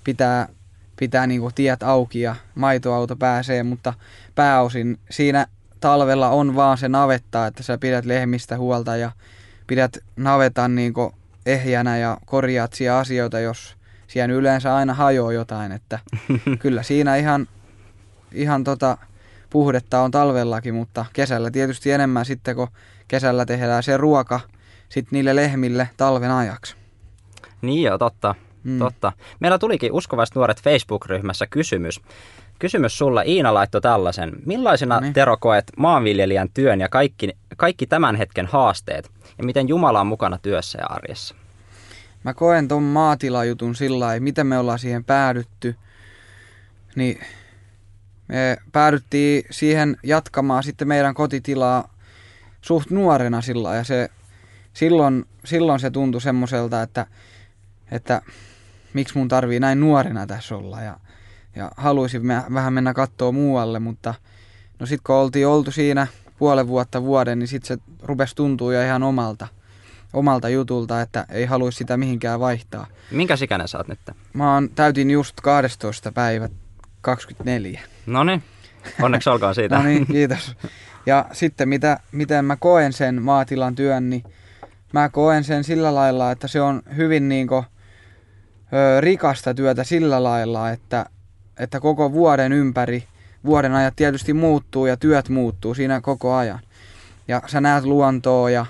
pitää, 0.04 0.48
pitää 0.96 1.26
niinku 1.26 1.50
tiet 1.54 1.82
auki 1.82 2.20
ja 2.20 2.36
maitoauto 2.54 3.16
pääsee, 3.16 3.62
mutta 3.62 3.94
pääosin 4.34 4.98
siinä 5.10 5.46
talvella 5.80 6.28
on 6.28 6.56
vaan 6.56 6.78
se 6.78 6.88
navetta, 6.88 7.46
että 7.46 7.62
sä 7.62 7.78
pidät 7.78 8.04
lehmistä 8.04 8.58
huolta 8.58 8.96
ja 8.96 9.12
pidät 9.66 9.98
navetan 10.16 10.74
niinku 10.74 11.14
ehjänä 11.46 11.98
ja 11.98 12.18
korjaat 12.26 12.72
siellä 12.72 12.98
asioita, 12.98 13.40
jos 13.40 13.76
siellä 14.06 14.34
yleensä 14.34 14.76
aina 14.76 14.94
hajoaa 14.94 15.32
jotain, 15.32 15.72
että 15.72 15.98
kyllä 16.58 16.82
siinä 16.82 17.16
ihan, 17.16 17.48
ihan 18.32 18.64
tota, 18.64 18.98
puhdetta 19.50 20.00
on 20.00 20.10
talvellakin, 20.10 20.74
mutta 20.74 21.04
kesällä 21.12 21.50
tietysti 21.50 21.90
enemmän 21.90 22.24
sitten, 22.24 22.56
kun 22.56 22.68
kesällä 23.08 23.46
tehdään 23.46 23.82
se 23.82 23.96
ruoka 23.96 24.40
sitten 24.88 25.16
niille 25.16 25.36
lehmille 25.36 25.88
talven 25.96 26.30
ajaksi. 26.30 26.76
Niin 27.62 27.82
joo, 27.82 27.98
totta. 27.98 28.34
Mm. 28.64 28.72
Mm. 28.72 28.78
totta. 28.78 29.12
Meillä 29.40 29.58
tulikin 29.58 29.92
uskovaiset 29.92 30.34
nuoret 30.34 30.62
Facebook-ryhmässä 30.62 31.46
kysymys. 31.46 32.00
Kysymys 32.58 32.98
sulla, 32.98 33.22
Iina 33.22 33.54
laittoi 33.54 33.80
tällaisen. 33.80 34.32
Millaisena 34.46 34.94
Noniin. 34.94 35.12
Tero 35.12 35.36
koet 35.36 35.64
maanviljelijän 35.76 36.48
työn 36.54 36.80
ja 36.80 36.88
kaikki, 36.88 37.28
kaikki 37.56 37.86
tämän 37.86 38.16
hetken 38.16 38.46
haasteet? 38.46 39.10
Ja 39.38 39.44
miten 39.44 39.68
Jumala 39.68 40.00
on 40.00 40.06
mukana 40.06 40.38
työssä 40.38 40.78
ja 40.78 40.86
arjessa? 40.86 41.34
Mä 42.24 42.34
koen 42.34 42.68
ton 42.68 42.82
maatilajutun 42.82 43.74
sillä 43.74 44.04
lailla, 44.04 44.22
miten 44.24 44.46
me 44.46 44.58
ollaan 44.58 44.78
siihen 44.78 45.04
päädytty, 45.04 45.76
niin 46.96 47.20
me 48.28 48.56
päädyttiin 48.72 49.44
siihen 49.50 49.96
jatkamaan 50.02 50.62
sitten 50.62 50.88
meidän 50.88 51.14
kotitilaa 51.14 51.94
suht 52.60 52.90
nuorena 52.90 53.40
sillä 53.40 53.74
ja 53.74 53.84
se, 53.84 54.08
silloin, 54.72 55.24
silloin 55.44 55.80
se 55.80 55.90
tuntui 55.90 56.20
semmoiselta, 56.20 56.82
että, 56.82 57.06
että 57.90 58.22
miksi 58.92 59.18
mun 59.18 59.28
tarvii 59.28 59.60
näin 59.60 59.80
nuorena 59.80 60.26
tässä 60.26 60.56
olla 60.56 60.80
ja, 60.80 60.96
ja 61.58 61.70
haluaisin 61.76 62.26
mä, 62.26 62.44
vähän 62.54 62.72
mennä 62.72 62.94
kattoo 62.94 63.32
muualle, 63.32 63.78
mutta 63.78 64.14
no 64.78 64.86
sit 64.86 65.00
kun 65.06 65.16
oltiin 65.16 65.46
oltu 65.46 65.70
siinä 65.70 66.06
puolen 66.38 66.68
vuotta 66.68 67.02
vuoden, 67.02 67.38
niin 67.38 67.48
sit 67.48 67.64
se 67.64 67.78
rupesi 68.02 68.36
tuntua 68.36 68.74
jo 68.74 68.82
ihan 68.82 69.02
omalta, 69.02 69.48
omalta 70.12 70.48
jutulta, 70.48 71.00
että 71.00 71.26
ei 71.28 71.46
haluaisi 71.46 71.78
sitä 71.78 71.96
mihinkään 71.96 72.40
vaihtaa. 72.40 72.86
Minkä 73.10 73.34
ikäinen 73.42 73.68
sä 73.68 73.78
oot 73.78 73.88
nyt? 73.88 73.98
Mä 74.32 74.54
oon, 74.54 74.70
täytin 74.74 75.10
just 75.10 75.40
12. 75.40 76.12
päivä 76.12 76.48
24. 77.00 77.80
No 78.06 78.24
niin, 78.24 78.42
onneksi 79.02 79.30
olkoon 79.30 79.54
siitä. 79.54 79.76
No 79.76 79.82
niin, 79.82 80.06
kiitos. 80.16 80.56
Ja 81.06 81.24
sitten 81.32 81.68
mitä, 81.68 82.00
miten 82.12 82.44
mä 82.44 82.56
koen 82.56 82.92
sen 82.92 83.22
maatilan 83.22 83.74
työn, 83.74 84.10
niin 84.10 84.22
mä 84.92 85.08
koen 85.08 85.44
sen 85.44 85.64
sillä 85.64 85.94
lailla, 85.94 86.30
että 86.30 86.48
se 86.48 86.60
on 86.60 86.82
hyvin 86.96 87.28
niinku, 87.28 87.64
ö, 88.72 89.00
rikasta 89.00 89.54
työtä 89.54 89.84
sillä 89.84 90.22
lailla, 90.22 90.70
että, 90.70 91.06
että 91.58 91.80
koko 91.80 92.12
vuoden 92.12 92.52
ympäri, 92.52 93.04
vuoden 93.44 93.74
ajat 93.74 93.96
tietysti 93.96 94.32
muuttuu 94.32 94.86
ja 94.86 94.96
työt 94.96 95.28
muuttuu 95.28 95.74
siinä 95.74 96.00
koko 96.00 96.34
ajan. 96.34 96.58
Ja 97.28 97.42
sä 97.46 97.60
näet 97.60 97.84
luontoa 97.84 98.50
ja 98.50 98.66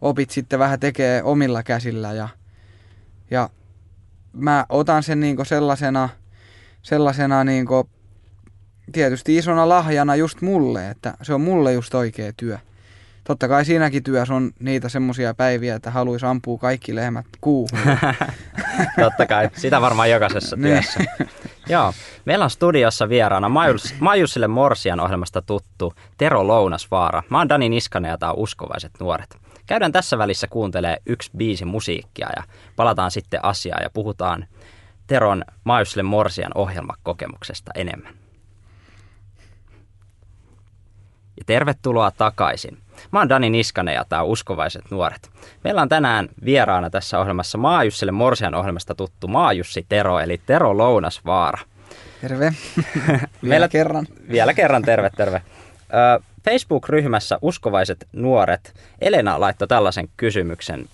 opit 0.00 0.30
sitten 0.30 0.58
vähän 0.58 0.80
tekee 0.80 1.22
omilla 1.22 1.62
käsillä 1.62 2.12
ja, 2.12 2.28
ja 3.30 3.50
mä 4.32 4.66
otan 4.68 5.02
sen 5.02 5.20
niinku 5.20 5.44
sellaisena, 5.44 6.08
sellaisena 6.82 7.44
niinku 7.44 7.88
tietysti 8.92 9.36
isona 9.36 9.68
lahjana 9.68 10.16
just 10.16 10.40
mulle, 10.40 10.90
että 10.90 11.14
se 11.22 11.34
on 11.34 11.40
mulle 11.40 11.72
just 11.72 11.94
oikea 11.94 12.32
työ. 12.36 12.58
totta 13.24 13.48
kai 13.48 13.64
siinäkin 13.64 14.02
työssä 14.02 14.34
on 14.34 14.50
niitä 14.60 14.88
semmoisia 14.88 15.34
päiviä, 15.34 15.74
että 15.74 15.90
haluaisi 15.90 16.26
ampua 16.26 16.58
kaikki 16.58 16.94
lehmät 16.94 17.26
kuuhun. 17.40 17.78
totta 19.00 19.26
kai, 19.26 19.50
sitä 19.56 19.80
varmaan 19.80 20.10
jokaisessa 20.10 20.56
Niin. 20.56 20.72
työssä. 20.74 21.00
Joo, 21.68 21.92
meillä 22.24 22.44
on 22.44 22.50
studiossa 22.50 23.08
vieraana 23.08 23.48
Majus, 23.48 23.94
Majusille 24.00 24.48
Morsian 24.48 25.00
ohjelmasta 25.00 25.42
tuttu 25.42 25.94
Tero 26.18 26.46
Lounasvaara. 26.46 27.22
Mä 27.30 27.38
oon 27.38 27.48
Dani 27.48 27.68
Niskanen 27.68 28.08
ja 28.08 28.18
tää 28.18 28.30
on 28.30 28.38
Uskovaiset 28.38 28.92
nuoret. 29.00 29.36
Käydään 29.66 29.92
tässä 29.92 30.18
välissä 30.18 30.46
kuuntelee 30.46 30.96
yksi 31.06 31.30
biisi 31.36 31.64
musiikkia 31.64 32.28
ja 32.36 32.42
palataan 32.76 33.10
sitten 33.10 33.44
asiaan 33.44 33.82
ja 33.82 33.90
puhutaan 33.90 34.46
Teron 35.06 35.44
Majusille 35.64 36.02
Morsian 36.02 36.52
ohjelmakokemuksesta 36.54 37.70
enemmän. 37.74 38.14
Ja 41.36 41.44
tervetuloa 41.46 42.10
takaisin. 42.10 42.78
Mä 43.12 43.18
oon 43.18 43.28
Dani 43.28 43.50
Niskanen 43.50 43.94
ja 43.94 44.04
tää 44.08 44.22
on 44.22 44.28
Uskovaiset 44.28 44.90
nuoret. 44.90 45.30
Meillä 45.64 45.82
on 45.82 45.88
tänään 45.88 46.28
vieraana 46.44 46.90
tässä 46.90 47.18
ohjelmassa 47.20 47.58
Maajussille 47.58 48.12
Morsian 48.12 48.54
ohjelmasta 48.54 48.94
tuttu 48.94 49.28
Maajussi 49.28 49.86
Tero, 49.88 50.18
eli 50.20 50.40
Tero 50.46 50.76
Lounasvaara. 50.78 51.58
Terve. 52.20 52.54
Vielä 53.06 53.28
Meillä- 53.42 53.68
kerran. 53.68 54.06
Vielä 54.30 54.54
kerran 54.54 54.82
terve, 54.82 55.10
terve. 55.16 55.42
Ö, 56.18 56.22
Facebook-ryhmässä 56.44 57.38
Uskovaiset 57.42 58.08
nuoret 58.12 58.74
Elena 59.00 59.40
laittoi 59.40 59.68
tällaisen 59.68 60.08
kysymyksen 60.16 60.88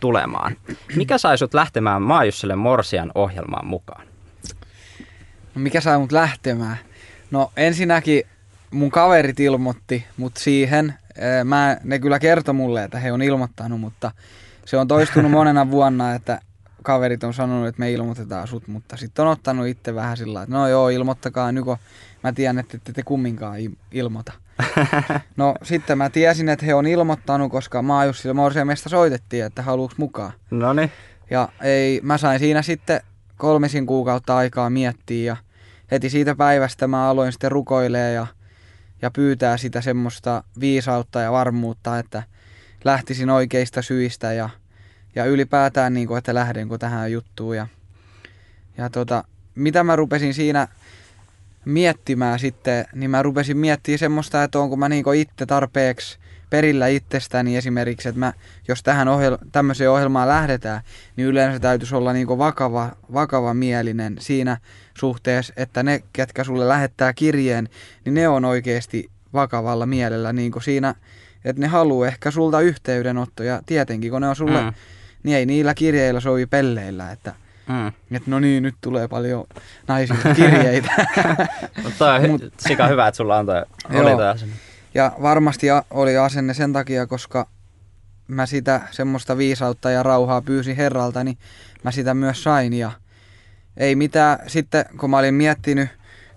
tulemaan. 0.00 0.56
Mikä 0.96 1.18
sai 1.18 1.38
sut 1.38 1.54
lähtemään 1.54 2.02
Maajussille 2.02 2.56
Morsian 2.56 3.12
ohjelmaan 3.14 3.66
mukaan? 3.66 4.06
No 5.54 5.60
mikä 5.60 5.80
sai 5.80 5.98
mut 5.98 6.12
lähtemään? 6.12 6.76
No 7.30 7.52
ensinnäkin 7.56 8.22
mun 8.70 8.90
kaverit 8.90 9.40
ilmoitti 9.40 10.04
mut 10.16 10.36
siihen. 10.36 10.94
Mä, 11.44 11.76
ne 11.84 11.98
kyllä 11.98 12.18
kertoi 12.18 12.54
mulle, 12.54 12.84
että 12.84 12.98
he 12.98 13.12
on 13.12 13.22
ilmoittanut, 13.22 13.80
mutta 13.80 14.10
se 14.64 14.76
on 14.76 14.88
toistunut 14.88 15.30
monena 15.40 15.70
vuonna, 15.70 16.14
että 16.14 16.40
kaverit 16.82 17.24
on 17.24 17.34
sanonut, 17.34 17.68
että 17.68 17.80
me 17.80 17.92
ilmoitetaan 17.92 18.48
sut, 18.48 18.68
mutta 18.68 18.96
sitten 18.96 19.24
on 19.24 19.30
ottanut 19.30 19.66
itse 19.66 19.94
vähän 19.94 20.16
sillä 20.16 20.42
että 20.42 20.54
no 20.54 20.68
joo, 20.68 20.88
ilmoittakaa 20.88 21.52
nyt, 21.52 21.64
kun 21.64 21.76
mä 22.24 22.32
tiedän, 22.32 22.58
että 22.58 22.76
ette 22.76 22.92
te 22.92 23.02
kumminkaan 23.02 23.58
il- 23.58 23.76
ilmoita. 23.92 24.32
No 25.36 25.54
sitten 25.62 25.98
mä 25.98 26.10
tiesin, 26.10 26.48
että 26.48 26.66
he 26.66 26.74
on 26.74 26.86
ilmoittanut, 26.86 27.50
koska 27.52 27.82
Maajussille 27.82 28.34
Morsiamesta 28.34 28.88
soitettiin, 28.88 29.44
että 29.44 29.62
haluuks 29.62 29.98
mukaan. 29.98 30.32
No 30.50 30.72
niin. 30.72 30.90
Ja 31.30 31.48
ei, 31.62 32.00
mä 32.02 32.18
sain 32.18 32.38
siinä 32.38 32.62
sitten 32.62 33.00
kolmisin 33.36 33.86
kuukautta 33.86 34.36
aikaa 34.36 34.70
miettiä 34.70 35.24
ja 35.32 35.36
heti 35.90 36.10
siitä 36.10 36.34
päivästä 36.34 36.86
mä 36.86 37.08
aloin 37.08 37.32
sitten 37.32 37.52
rukoilee 37.52 38.12
ja, 38.12 38.26
ja 39.02 39.10
pyytää 39.10 39.56
sitä 39.56 39.80
semmoista 39.80 40.44
viisautta 40.60 41.20
ja 41.20 41.32
varmuutta, 41.32 41.98
että 41.98 42.22
lähtisin 42.84 43.30
oikeista 43.30 43.82
syistä 43.82 44.32
ja, 44.32 44.50
ja 45.14 45.24
ylipäätään 45.24 45.94
niin 45.94 46.08
kuin, 46.08 46.18
että 46.18 46.34
lähdenkö 46.34 46.78
tähän 46.78 47.12
juttuun. 47.12 47.56
Ja, 47.56 47.66
ja 48.76 48.90
tota, 48.90 49.24
mitä 49.54 49.84
mä 49.84 49.96
rupesin 49.96 50.34
siinä 50.34 50.68
miettimään 51.64 52.38
sitten, 52.38 52.84
niin 52.94 53.10
mä 53.10 53.22
rupesin 53.22 53.56
miettimään 53.56 53.98
semmoista, 53.98 54.42
että 54.42 54.58
onko 54.58 54.76
mä 54.76 54.88
niin 54.88 55.14
itse 55.16 55.46
tarpeeksi 55.46 56.18
perillä 56.52 56.86
itsestäni 56.86 57.56
esimerkiksi, 57.56 58.08
että 58.08 58.18
mä, 58.18 58.32
jos 58.68 58.82
tähän 58.82 59.08
ohjel- 59.08 59.46
tämmöiseen 59.52 59.90
ohjelmaan 59.90 60.28
lähdetään, 60.28 60.80
niin 61.16 61.28
yleensä 61.28 61.60
täytyisi 61.60 61.94
olla 61.94 62.12
niin 62.12 62.28
vakava, 62.28 62.90
vakava 63.12 63.54
mielinen 63.54 64.16
siinä 64.20 64.56
suhteessa, 64.98 65.52
että 65.56 65.82
ne, 65.82 66.02
ketkä 66.12 66.44
sulle 66.44 66.68
lähettää 66.68 67.12
kirjeen, 67.12 67.68
niin 68.04 68.14
ne 68.14 68.28
on 68.28 68.44
oikeasti 68.44 69.10
vakavalla 69.32 69.86
mielellä 69.86 70.32
niin 70.32 70.52
siinä, 70.62 70.94
että 71.44 71.60
ne 71.60 71.66
haluaa 71.66 72.08
ehkä 72.08 72.30
sulta 72.30 72.60
yhteydenottoja, 72.60 73.60
tietenkin 73.66 74.10
kun 74.10 74.20
ne 74.20 74.28
on 74.28 74.36
sulle, 74.36 74.62
Mm. 74.62 74.72
niin 75.22 75.36
ei 75.36 75.46
niillä 75.46 75.74
kirjeillä 75.74 76.20
sovi 76.20 76.46
pelleillä, 76.46 77.10
että 77.12 77.32
Mm. 77.68 77.86
että 77.88 78.30
no 78.30 78.40
niin, 78.40 78.62
nyt 78.62 78.74
tulee 78.80 79.08
paljon 79.08 79.44
naisilta 79.88 80.34
kirjeitä. 80.34 80.92
Mutta 81.82 81.98
toi 81.98 82.30
on 82.30 82.40
sika 82.58 82.86
hyvä, 82.86 83.08
että 83.08 83.16
sulla 83.16 83.38
on 83.38 83.46
toi, 83.46 83.62
oli 83.94 84.10
toi. 84.16 84.34
Ja 84.94 85.12
varmasti 85.22 85.66
oli 85.90 86.16
asenne 86.16 86.54
sen 86.54 86.72
takia, 86.72 87.06
koska 87.06 87.48
mä 88.28 88.46
sitä 88.46 88.80
semmoista 88.90 89.36
viisautta 89.36 89.90
ja 89.90 90.02
rauhaa 90.02 90.42
pyysin 90.42 90.76
herralta, 90.76 91.24
niin 91.24 91.38
mä 91.82 91.90
sitä 91.90 92.14
myös 92.14 92.42
sain. 92.42 92.72
Ja 92.72 92.92
ei 93.76 93.94
mitään, 93.94 94.38
sitten 94.46 94.84
kun 95.00 95.10
mä 95.10 95.18
olin 95.18 95.34
miettinyt, 95.34 95.88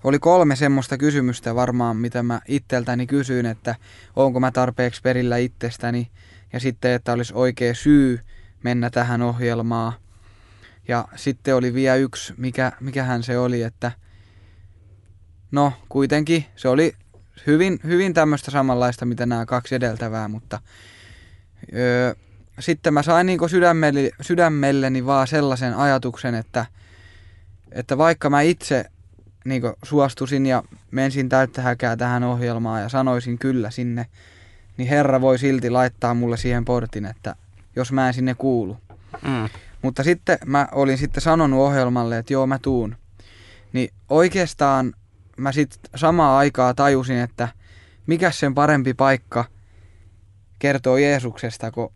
oli 0.04 0.20
kolme 0.20 0.56
semmoista 0.56 0.98
kysymystä 0.98 1.56
varmaan, 1.56 1.98
mitä 1.98 2.24
mä 2.24 2.42
itseltäni 2.48 3.08
kysyin, 3.08 3.46
että 3.46 3.76
onko 4.16 4.40
mä 4.40 4.52
tarpeeksi 4.52 5.02
perillä 5.02 5.38
itsestäni. 5.38 6.08
Ja 6.54 6.60
sitten, 6.60 6.92
että 6.92 7.14
olisi 7.14 7.34
oikea 7.36 7.74
syy 7.74 8.20
mennä 8.64 8.90
tähän 8.90 9.22
ohjelmaan. 9.22 9.94
Ja 10.88 11.08
sitten 11.16 11.56
oli 11.56 11.74
vielä 11.74 11.96
yksi, 11.96 12.34
mikä, 12.38 12.72
mikähän 12.80 13.24
se 13.24 13.38
oli, 13.38 13.62
että 13.62 13.92
no 15.52 15.74
kuitenkin 15.90 16.46
se 16.56 16.68
oli 16.68 16.94
hyvin, 17.48 17.80
hyvin 17.84 18.14
tämmöistä 18.14 18.52
samanlaista, 18.52 19.06
mitä 19.06 19.26
nämä 19.26 19.46
kaksi 19.46 19.76
edeltävää, 19.76 20.28
mutta 20.28 20.60
öö, 21.74 22.16
sitten 22.60 22.94
mä 22.94 23.04
sain 23.04 23.28
niin 23.28 23.50
sydämelleni, 23.50 24.12
sydämelleni 24.22 25.06
vaan 25.06 25.28
sellaisen 25.28 25.76
ajatuksen, 25.76 26.36
että, 26.36 26.66
että 27.72 27.98
vaikka 27.98 28.30
mä 28.30 28.42
itse 28.42 28.86
niin 29.46 29.62
suostusin 29.84 30.46
ja 30.46 30.64
mensin 30.92 31.30
täyttä 31.30 31.62
häkää 31.62 31.98
tähän 31.98 32.24
ohjelmaan 32.24 32.82
ja 32.82 32.90
sanoisin 32.90 33.38
kyllä 33.38 33.72
sinne, 33.72 34.06
niin 34.78 34.90
Herra 34.90 35.22
voi 35.22 35.40
silti 35.40 35.70
laittaa 35.70 36.14
mulle 36.14 36.38
siihen 36.38 36.66
portin, 36.66 37.06
että 37.06 37.36
jos 37.76 37.92
mä 37.92 38.08
en 38.08 38.14
sinne 38.14 38.36
kuulu. 38.36 38.78
Mm. 39.22 39.50
Mutta 39.82 40.04
sitten 40.04 40.38
mä 40.46 40.68
olin 40.72 40.98
sitten 40.98 41.22
sanonut 41.22 41.60
ohjelmalle, 41.60 42.18
että 42.18 42.34
joo 42.34 42.48
mä 42.48 42.60
tuun. 42.60 42.96
Niin 43.74 43.90
oikeastaan 44.10 44.94
mä 45.38 45.52
sitten 45.52 45.80
samaa 45.96 46.38
aikaa 46.38 46.74
tajusin, 46.74 47.18
että 47.18 47.48
mikä 48.08 48.32
sen 48.32 48.56
parempi 48.56 48.94
paikka 48.94 49.46
kertoo 50.60 50.98
Jeesuksesta 50.98 51.72
kuin 51.72 51.90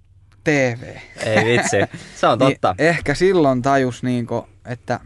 TV. 0.44 0.96
Ei 1.18 1.46
vitsi, 1.46 1.78
se 2.16 2.28
on 2.28 2.40
totta. 2.50 2.76
Niin 2.78 2.88
ehkä 2.90 3.14
silloin 3.14 3.62
tajus, 3.62 4.04
niinku, 4.04 4.48
että, 4.66 5.00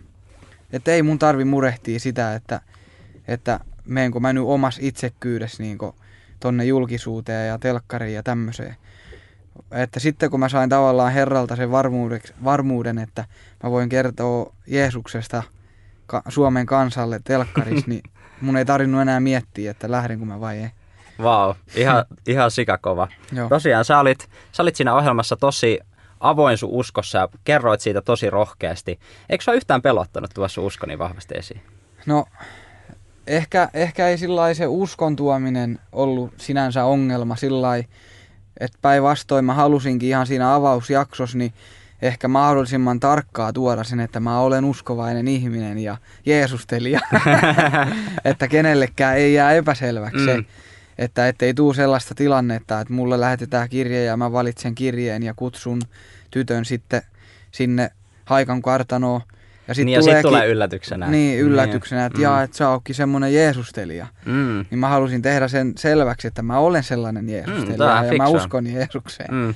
että 0.74 0.92
ei 0.92 1.04
mun 1.04 1.20
tarvi 1.20 1.46
murehtia 1.46 2.00
sitä, 2.00 2.36
että, 2.36 2.62
että 3.28 3.60
meenkö 3.86 4.20
mä 4.20 4.34
nyt 4.34 4.44
omas 4.48 4.80
itsekkyydessä 4.82 5.64
niinku, 5.64 5.96
tonne 6.40 6.66
julkisuuteen 6.66 7.48
ja 7.48 7.58
telkkariin 7.58 8.16
ja 8.16 8.24
tämmöiseen. 8.24 8.76
Että 9.72 10.00
sitten 10.00 10.32
kun 10.32 10.40
mä 10.40 10.50
sain 10.50 10.70
tavallaan 10.70 11.14
Herralta 11.14 11.56
sen 11.56 11.72
varmuuden, 12.44 12.98
että 12.98 13.26
mä 13.64 13.72
voin 13.72 13.90
kertoa 13.90 14.54
Jeesuksesta 14.68 15.44
Suomen 16.28 16.66
kansalle 16.66 17.20
telkkarissa, 17.24 17.88
niin 17.92 18.04
mun 18.44 18.58
ei 18.58 18.66
tarvinnut 18.66 19.02
enää 19.02 19.20
miettiä, 19.20 19.72
että 19.72 19.92
lähdenkö 19.92 20.26
mä 20.26 20.40
vai 20.40 20.58
ei. 20.58 20.70
Vau, 21.24 21.48
wow, 21.48 21.56
ihan, 21.76 22.06
ihan 22.28 22.52
sikakova. 22.52 23.08
Joo. 23.32 23.50
Tosiaan 23.50 23.86
sä 23.86 24.00
olit, 24.00 24.30
sä 24.52 24.64
olit 24.64 24.76
siinä 24.76 24.96
ohjelmassa 24.96 25.36
tosi 25.36 25.80
avoin 26.20 26.58
sun 26.58 26.70
uskossa 26.70 27.18
ja 27.18 27.28
kerroit 27.44 27.82
siitä 27.82 28.02
tosi 28.02 28.30
rohkeasti. 28.30 29.00
Eikö 29.30 29.44
sua 29.44 29.54
yhtään 29.54 29.82
pelottanut 29.82 30.32
tuoda 30.34 30.48
sun 30.48 30.64
usko 30.64 30.86
niin 30.86 31.00
vahvasti 31.00 31.36
esiin? 31.38 31.62
No, 32.06 32.26
ehkä, 33.28 33.70
ehkä 33.74 34.08
ei 34.08 34.18
sillä 34.18 34.54
se 34.54 34.68
uskon 34.68 35.16
tuominen 35.16 35.80
ollut 35.92 36.34
sinänsä 36.38 36.86
ongelma 36.86 37.36
sillä 37.36 37.78
että 38.60 38.78
päinvastoin 38.82 39.46
mä 39.46 39.54
halusinkin 39.54 40.10
ihan 40.10 40.28
siinä 40.28 40.56
avausjaksossa 40.56 41.38
niin 41.38 41.54
ehkä 42.04 42.28
mahdollisimman 42.28 43.00
tarkkaa 43.00 43.54
tuoda 43.54 43.84
sen, 43.84 44.00
että 44.00 44.20
mä 44.20 44.40
olen 44.40 44.66
uskovainen 44.66 45.28
ihminen 45.28 45.78
ja 45.78 45.98
Jeesustelija. 46.26 47.00
että 48.26 48.48
kenellekään 48.48 49.18
ei 49.18 49.34
jää 49.34 49.52
epäselväksi 49.54 50.18
mm. 50.20 50.26
se, 50.26 50.38
Mm. 50.38 50.46
että 50.98 51.28
ettei 51.28 51.54
tuu 51.54 51.74
sellaista 51.74 52.16
tilannetta, 52.16 52.80
että 52.80 52.94
mulle 52.94 53.20
lähetetään 53.20 53.70
kirje 53.70 54.04
ja 54.04 54.18
mä 54.18 54.32
valitsen 54.32 54.76
kirjeen 54.76 55.24
ja 55.24 55.34
kutsun 55.34 55.82
tytön 56.32 56.66
sitten 56.66 57.02
sinne 57.52 57.90
haikan 58.26 58.62
kartanoon. 58.62 59.22
Ja 59.68 59.74
sitten 59.74 59.86
niin 59.86 59.96
ja 59.96 60.02
sit 60.02 60.22
tulee 60.22 60.48
yllätyksenä. 60.48 61.08
Niin, 61.08 61.40
yllätyksenä, 61.40 62.06
että 62.06 62.18
Mm. 62.20 62.24
jaa, 62.24 62.44
että 62.44 62.58
sä 62.58 62.70
ootkin 62.70 62.96
semmonen 62.96 63.34
Jeesustelija. 63.34 64.08
Mm. 64.26 64.66
Niin 64.72 64.80
mä 64.80 64.88
halusin 64.90 65.22
tehdä 65.22 65.48
sen 65.48 65.74
selväksi, 65.78 66.28
että 66.28 66.42
mä 66.42 66.58
olen 66.60 66.84
sellainen 66.84 67.24
Mm, 67.24 67.30
Jeesustelija 67.30 67.94
on 68.00 68.06
ja 68.06 68.14
mä 68.14 68.24
fiksua. 68.26 68.28
uskon 68.28 68.68
Jeesukseen. 68.68 69.34
Mm. 69.34 69.56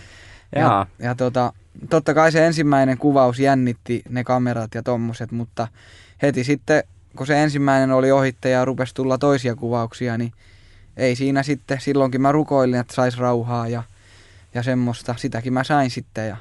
Ja, 0.56 0.86
ja 1.00 1.16
tota, 1.16 1.54
totta 1.90 2.14
kai 2.14 2.32
se 2.32 2.46
ensimmäinen 2.46 2.98
kuvaus 2.98 3.40
jännitti 3.40 4.02
ne 4.10 4.24
kamerat 4.24 4.76
ja 4.76 4.84
tommoset, 4.84 5.32
mutta 5.32 5.68
heti 6.22 6.44
sitten, 6.44 6.84
kun 7.16 7.28
se 7.28 7.44
ensimmäinen 7.44 7.92
oli 7.92 8.12
ohitte 8.12 8.50
ja 8.50 8.66
rupesi 8.66 8.96
tulla 8.96 9.18
toisia 9.18 9.56
kuvauksia, 9.56 10.18
niin 10.18 10.32
ei 10.98 11.16
siinä 11.16 11.44
sitten, 11.44 11.82
silloinkin 11.82 12.22
mä 12.22 12.32
rukoilin, 12.32 12.80
että 12.80 12.94
sais 12.94 13.18
rauhaa 13.18 13.68
ja, 13.68 13.84
ja 14.54 14.64
semmoista, 14.64 15.16
sitäkin 15.18 15.54
mä 15.54 15.64
sain 15.64 15.90
sitten 15.90 16.28
ja 16.28 16.38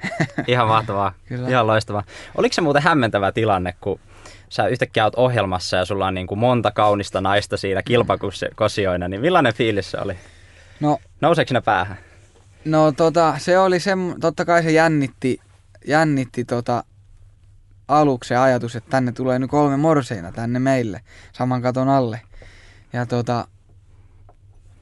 Ihan 0.46 0.68
mahtavaa. 0.68 1.12
Kyllä. 1.26 1.48
Ihan 1.48 1.66
loistavaa. 1.66 2.02
Oliko 2.34 2.52
se 2.52 2.60
muuten 2.60 2.82
hämmentävä 2.82 3.32
tilanne, 3.32 3.74
kun 3.80 4.00
sä 4.48 4.66
yhtäkkiä 4.66 5.04
oot 5.04 5.14
ohjelmassa 5.14 5.76
ja 5.76 5.84
sulla 5.84 6.06
on 6.06 6.14
niin 6.14 6.26
kuin 6.26 6.38
monta 6.38 6.70
kaunista 6.70 7.20
naista 7.20 7.56
siinä 7.56 7.82
kilpakosioina, 7.82 9.08
niin 9.08 9.20
millainen 9.20 9.54
fiilis 9.54 9.90
se 9.90 9.98
oli? 9.98 10.16
No, 10.80 10.98
Nouseeko 11.20 11.54
ne 11.54 11.60
päähän? 11.60 11.98
No 12.66 12.92
tota, 12.92 13.34
se 13.38 13.58
oli 13.58 13.80
se, 13.80 13.90
totta 14.20 14.44
kai 14.44 14.62
se 14.62 14.70
jännitti, 14.70 15.40
jännitti 15.86 16.44
tota, 16.44 16.84
aluksi 17.88 18.28
se 18.28 18.36
ajatus, 18.36 18.76
että 18.76 18.90
tänne 18.90 19.12
tulee 19.12 19.38
nyt 19.38 19.50
kolme 19.50 19.76
morseina 19.76 20.32
tänne 20.32 20.58
meille 20.58 21.00
saman 21.32 21.62
katon 21.62 21.88
alle. 21.88 22.20
Ja 22.92 23.06
tota, 23.06 23.48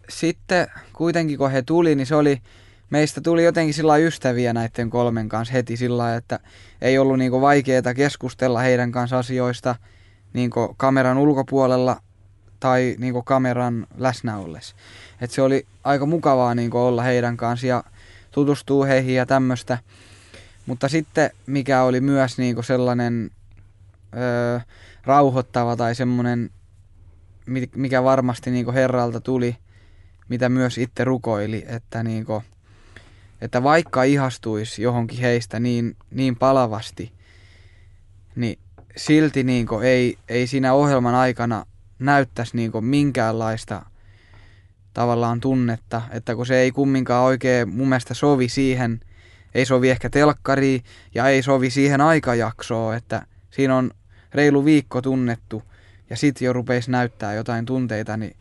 sitten 0.08 0.66
kuitenkin 0.92 1.38
kun 1.38 1.50
he 1.50 1.62
tuli, 1.62 1.94
niin 1.94 2.06
se 2.06 2.14
oli, 2.14 2.42
meistä 2.90 3.20
tuli 3.20 3.44
jotenkin 3.44 3.74
sillä 3.74 3.96
ystäviä 3.96 4.52
näiden 4.52 4.90
kolmen 4.90 5.28
kanssa 5.28 5.52
heti 5.52 5.76
sillä 5.76 6.16
että 6.16 6.40
ei 6.80 6.98
ollut 6.98 7.18
niinku 7.18 7.40
vaikeaa 7.40 7.94
keskustella 7.96 8.60
heidän 8.60 8.92
kanssa 8.92 9.18
asioista 9.18 9.76
niinku 10.32 10.74
kameran 10.76 11.18
ulkopuolella 11.18 12.00
tai 12.60 12.96
niinku 12.98 13.22
kameran 13.22 13.86
läsnä 13.96 14.38
ollessa. 14.38 14.76
Et 15.20 15.30
se 15.30 15.42
oli 15.42 15.66
aika 15.84 16.06
mukavaa 16.06 16.54
niinku 16.54 16.78
olla 16.78 17.02
heidän 17.02 17.36
kanssa 17.36 17.66
ja 17.66 17.84
tutustua 18.30 18.86
heihin 18.86 19.14
ja 19.14 19.26
tämmöistä. 19.26 19.78
Mutta 20.66 20.88
sitten 20.88 21.30
mikä 21.46 21.82
oli 21.82 22.00
myös 22.00 22.38
niinku 22.38 22.62
sellainen 22.62 23.30
öö, 24.16 24.60
rauhoittava 25.04 25.76
tai 25.76 25.94
semmoinen, 25.94 26.50
mi- 27.46 27.70
mikä 27.74 28.04
varmasti 28.04 28.50
niinku 28.50 28.72
herralta 28.72 29.20
tuli, 29.20 29.56
mitä 30.28 30.48
myös 30.48 30.78
itse 30.78 31.04
rukoili, 31.04 31.64
että, 31.68 32.02
niinku, 32.02 32.42
että 33.40 33.62
vaikka 33.62 34.02
ihastuisi 34.02 34.82
johonkin 34.82 35.18
heistä 35.18 35.60
niin, 35.60 35.96
niin 36.10 36.36
palavasti, 36.36 37.12
niin 38.36 38.58
silti 38.96 39.42
niinku 39.42 39.78
ei, 39.78 40.18
ei 40.28 40.46
siinä 40.46 40.72
ohjelman 40.72 41.14
aikana 41.14 41.66
näyttäisi 41.98 42.56
niinku 42.56 42.80
minkäänlaista 42.80 43.86
tavallaan 44.94 45.40
tunnetta, 45.40 46.02
että 46.10 46.34
kun 46.34 46.46
se 46.46 46.58
ei 46.58 46.72
kumminkaan 46.72 47.24
oikein 47.24 47.68
mun 47.68 47.88
mielestä 47.88 48.14
sovi 48.14 48.48
siihen, 48.48 49.00
ei 49.54 49.66
sovi 49.66 49.90
ehkä 49.90 50.10
telkkariin 50.10 50.84
ja 51.14 51.28
ei 51.28 51.42
sovi 51.42 51.70
siihen 51.70 52.00
aikajaksoon, 52.00 52.96
että 52.96 53.26
siinä 53.50 53.76
on 53.76 53.90
reilu 54.34 54.64
viikko 54.64 55.02
tunnettu 55.02 55.62
ja 56.10 56.16
sit 56.16 56.40
jo 56.40 56.52
rupeisi 56.52 56.90
näyttää 56.90 57.34
jotain 57.34 57.66
tunteita, 57.66 58.16
niin 58.16 58.36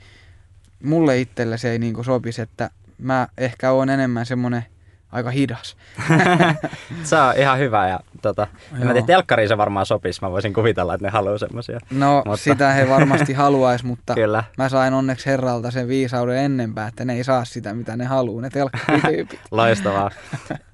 mulle 0.83 1.19
itselle 1.19 1.57
se 1.57 1.71
ei 1.71 1.79
niinku 1.79 2.03
sopisi, 2.03 2.41
että 2.41 2.69
mä 2.97 3.27
ehkä 3.37 3.71
oon 3.71 3.89
enemmän 3.89 4.25
semmonen 4.25 4.65
aika 5.13 5.29
hidas. 5.31 5.77
se 7.03 7.15
on 7.15 7.33
ihan 7.37 7.59
hyvä 7.59 7.87
ja 7.89 7.99
tota, 8.21 8.47
en 8.81 8.87
mä 8.87 8.93
tiedä, 8.93 9.07
telkkariin 9.07 9.49
se 9.49 9.57
varmaan 9.57 9.85
sopisi. 9.85 10.21
Mä 10.21 10.31
voisin 10.31 10.53
kuvitella, 10.53 10.93
että 10.93 11.07
ne 11.07 11.11
haluaa 11.11 11.37
semmosia. 11.37 11.79
No 11.91 12.15
Mutta- 12.25 12.37
sitä 12.37 12.71
he 12.71 12.89
varmasti 12.89 13.33
haluais, 13.33 13.83
mutta 13.83 14.13
Kyllä. 14.13 14.43
mä 14.57 14.69
sain 14.69 14.93
onneksi 14.93 15.25
herralta 15.25 15.71
sen 15.71 15.87
viisauden 15.87 16.37
ennenpää, 16.37 16.87
että 16.87 17.05
ne 17.05 17.13
ei 17.13 17.23
saa 17.23 17.45
sitä 17.45 17.73
mitä 17.73 17.97
ne 17.97 18.05
haluaa, 18.05 18.41
ne 18.41 18.49
telkkarityypit. 18.49 19.39
Loistavaa. 19.51 20.11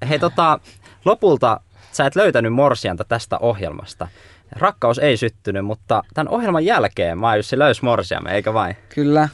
Hei 0.08 0.18
tota, 0.18 0.60
lopulta 1.04 1.60
sä 1.92 2.06
et 2.06 2.16
löytänyt 2.16 2.52
morsianta 2.52 3.04
tästä 3.04 3.38
ohjelmasta. 3.38 4.08
Rakkaus 4.52 4.98
ei 4.98 5.16
syttynyt, 5.16 5.64
mutta 5.64 6.02
tämän 6.14 6.32
ohjelman 6.32 6.64
jälkeen 6.64 7.18
mä 7.18 7.36
Jussi 7.36 7.58
löys 7.58 7.82
morsiamme, 7.82 8.30
eikä 8.34 8.54
vain? 8.54 8.76
Kyllä. 8.94 9.28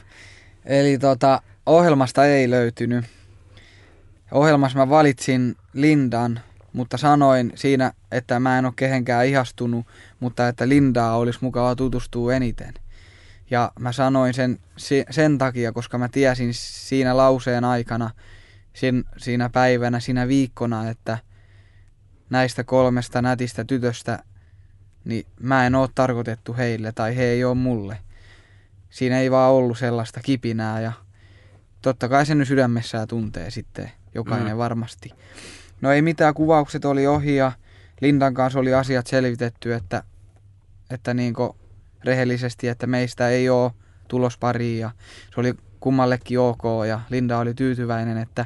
Eli 0.65 0.97
tota, 0.97 1.41
ohjelmasta 1.65 2.25
ei 2.25 2.49
löytynyt. 2.49 3.05
Ohjelmassa 4.31 4.77
mä 4.77 4.89
valitsin 4.89 5.55
Lindan, 5.73 6.39
mutta 6.73 6.97
sanoin 6.97 7.51
siinä, 7.55 7.93
että 8.11 8.39
mä 8.39 8.59
en 8.59 8.65
ole 8.65 8.73
kehenkään 8.75 9.25
ihastunut, 9.25 9.85
mutta 10.19 10.47
että 10.47 10.69
Lindaa 10.69 11.17
olisi 11.17 11.39
mukava 11.41 11.75
tutustua 11.75 12.33
eniten. 12.33 12.73
Ja 13.51 13.71
mä 13.79 13.91
sanoin 13.91 14.33
sen 14.33 14.59
sen 15.09 15.37
takia, 15.37 15.71
koska 15.71 15.97
mä 15.97 16.09
tiesin 16.09 16.49
siinä 16.53 17.17
lauseen 17.17 17.63
aikana, 17.65 18.09
sin, 18.73 19.03
siinä 19.17 19.49
päivänä, 19.49 19.99
siinä 19.99 20.27
viikkona, 20.27 20.89
että 20.89 21.17
näistä 22.29 22.63
kolmesta 22.63 23.21
nätistä 23.21 23.63
tytöstä, 23.63 24.23
niin 25.05 25.25
mä 25.39 25.65
en 25.65 25.75
oo 25.75 25.87
tarkoitettu 25.95 26.55
heille 26.57 26.91
tai 26.91 27.17
he 27.17 27.23
ei 27.23 27.43
oo 27.43 27.55
mulle 27.55 27.97
siinä 28.89 29.19
ei 29.19 29.31
vaan 29.31 29.51
ollut 29.51 29.77
sellaista 29.77 30.19
kipinää 30.19 30.81
ja 30.81 30.91
totta 31.81 32.09
kai 32.09 32.25
sen 32.25 32.45
sydämessään 32.45 33.07
tuntee 33.07 33.51
sitten 33.51 33.91
jokainen 34.17 34.53
Mm. 34.53 34.57
varmasti. 34.57 35.11
No 35.81 35.91
ei 35.91 36.01
mitään, 36.01 36.33
kuvaukset 36.33 36.85
oli 36.85 37.07
ohi 37.07 37.35
ja 37.35 37.51
Lindan 38.01 38.33
kanssa 38.33 38.59
oli 38.59 38.73
asiat 38.73 39.07
selvitetty, 39.07 39.73
että, 39.73 40.03
että 40.89 41.13
niinku 41.13 41.55
rehellisesti, 42.03 42.67
että 42.67 42.87
meistä 42.87 43.29
ei 43.29 43.49
ole 43.49 43.71
tulospariin 44.07 44.79
ja 44.79 44.91
se 45.33 45.39
oli 45.39 45.53
kummallekin 45.79 46.39
ok 46.39 46.63
ja 46.87 46.99
Linda 47.09 47.37
oli 47.37 47.53
tyytyväinen, 47.53 48.17
että, 48.17 48.45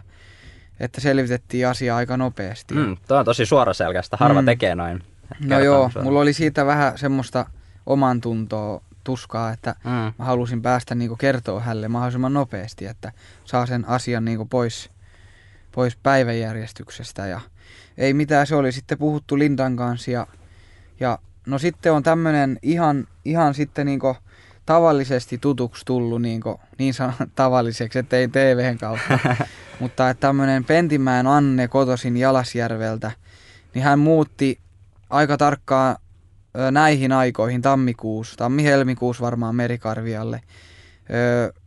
että 0.80 1.02
selvitettiin 1.02 1.68
asia 1.68 1.96
aika 1.96 2.18
nopeasti. 2.18 2.74
Mm, 2.74 2.98
toi 3.08 3.18
on 3.20 3.26
tosi 3.26 3.46
suoraselkäistä, 3.46 4.18
harva 4.20 4.42
Mm. 4.42 4.46
tekee 4.46 4.76
noin. 4.76 5.04
No 5.40 5.60
joo, 5.60 5.90
suoraan. 5.90 6.06
mulla 6.06 6.20
oli 6.20 6.34
siitä 6.34 6.66
vähän 6.66 6.98
semmoista 6.98 7.46
oman 7.86 8.22
tuntoa, 8.22 8.82
tuskaa, 9.04 9.52
että 9.52 9.76
Mm. 9.84 9.90
mä 9.92 10.26
halusin 10.26 10.62
päästä 10.62 10.96
niinku 10.96 11.16
kertoa 11.16 11.60
hänelle 11.60 11.88
mahdollisimman 11.88 12.34
nopeasti, 12.34 12.86
että 12.86 13.12
saa 13.46 13.66
sen 13.66 13.88
asian 13.88 14.26
niinku 14.26 14.46
pois, 14.46 14.91
pois 15.72 15.96
päiväjärjestyksestä. 15.96 17.28
Ja 17.28 17.42
ei 17.98 18.14
mitään, 18.14 18.48
se 18.48 18.56
oli 18.56 18.72
sitten 18.72 18.98
puhuttu 18.98 19.40
Lindan 19.40 19.76
kanssa 19.76 20.12
ja, 20.12 20.28
ja 21.00 21.20
no 21.48 21.58
sitten 21.58 21.94
on 21.94 22.04
tämmönen 22.04 22.60
ihan, 22.62 23.08
ihan 23.26 23.54
sitten 23.54 23.86
niinku 23.86 24.16
tavallisesti 24.66 25.38
tutuksi 25.38 25.86
tullut 25.86 26.22
niinku, 26.22 26.60
niin 26.78 26.94
sanon 26.94 27.14
tavalliseksi, 27.36 28.00
ettei 28.00 28.28
TVn 28.28 28.78
kautta. 28.78 29.20
Mutta 29.80 30.10
että 30.10 30.22
tämmönen 30.22 30.66
Pentimäen 30.66 31.28
Anne 31.28 31.68
kotosin 31.68 32.18
Jalasjärveltä, 32.18 33.12
niin 33.74 33.84
hän 33.84 34.00
muutti 34.00 34.60
aika 35.10 35.38
tarkkaan 35.38 35.96
näihin 36.72 37.12
aikoihin, 37.12 37.62
tammikuussa, 37.62 38.36
tammi-helmikuussa 38.38 39.24
varmaan 39.24 39.56
Merikarvialle. 39.56 40.42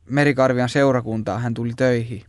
Merikarvian 0.08 0.68
seurakuntaan 0.68 1.42
hän 1.42 1.54
tuli 1.54 1.72
töihin. 1.76 2.24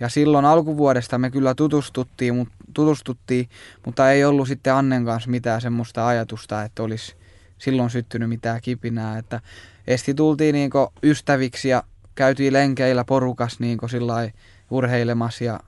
Ja 0.00 0.08
silloin 0.08 0.44
alkuvuodesta 0.44 1.18
me 1.18 1.30
kyllä 1.30 1.54
tutustuttiin, 1.54 2.34
mut, 2.34 2.48
tutustuttiin, 2.74 3.48
mutta 3.86 4.10
ei 4.10 4.24
ollut 4.24 4.48
sitten 4.48 4.74
Annen 4.74 5.04
kanssa 5.04 5.30
mitään 5.30 5.60
semmoista 5.60 6.06
ajatusta, 6.06 6.62
että 6.62 6.82
olisi 6.82 7.16
silloin 7.58 7.90
syttynyt 7.90 8.28
mitään 8.28 8.60
kipinää. 8.60 9.18
Että 9.18 9.40
esti 9.86 10.14
tultiin 10.14 10.52
niinku 10.52 10.92
ystäviksi 11.02 11.68
ja 11.68 11.82
käytiin 12.14 12.52
lenkeillä 12.52 13.04
porukas 13.04 13.60
niinku 13.60 13.86
urheilemassa 14.70 15.44
ja 15.44 15.60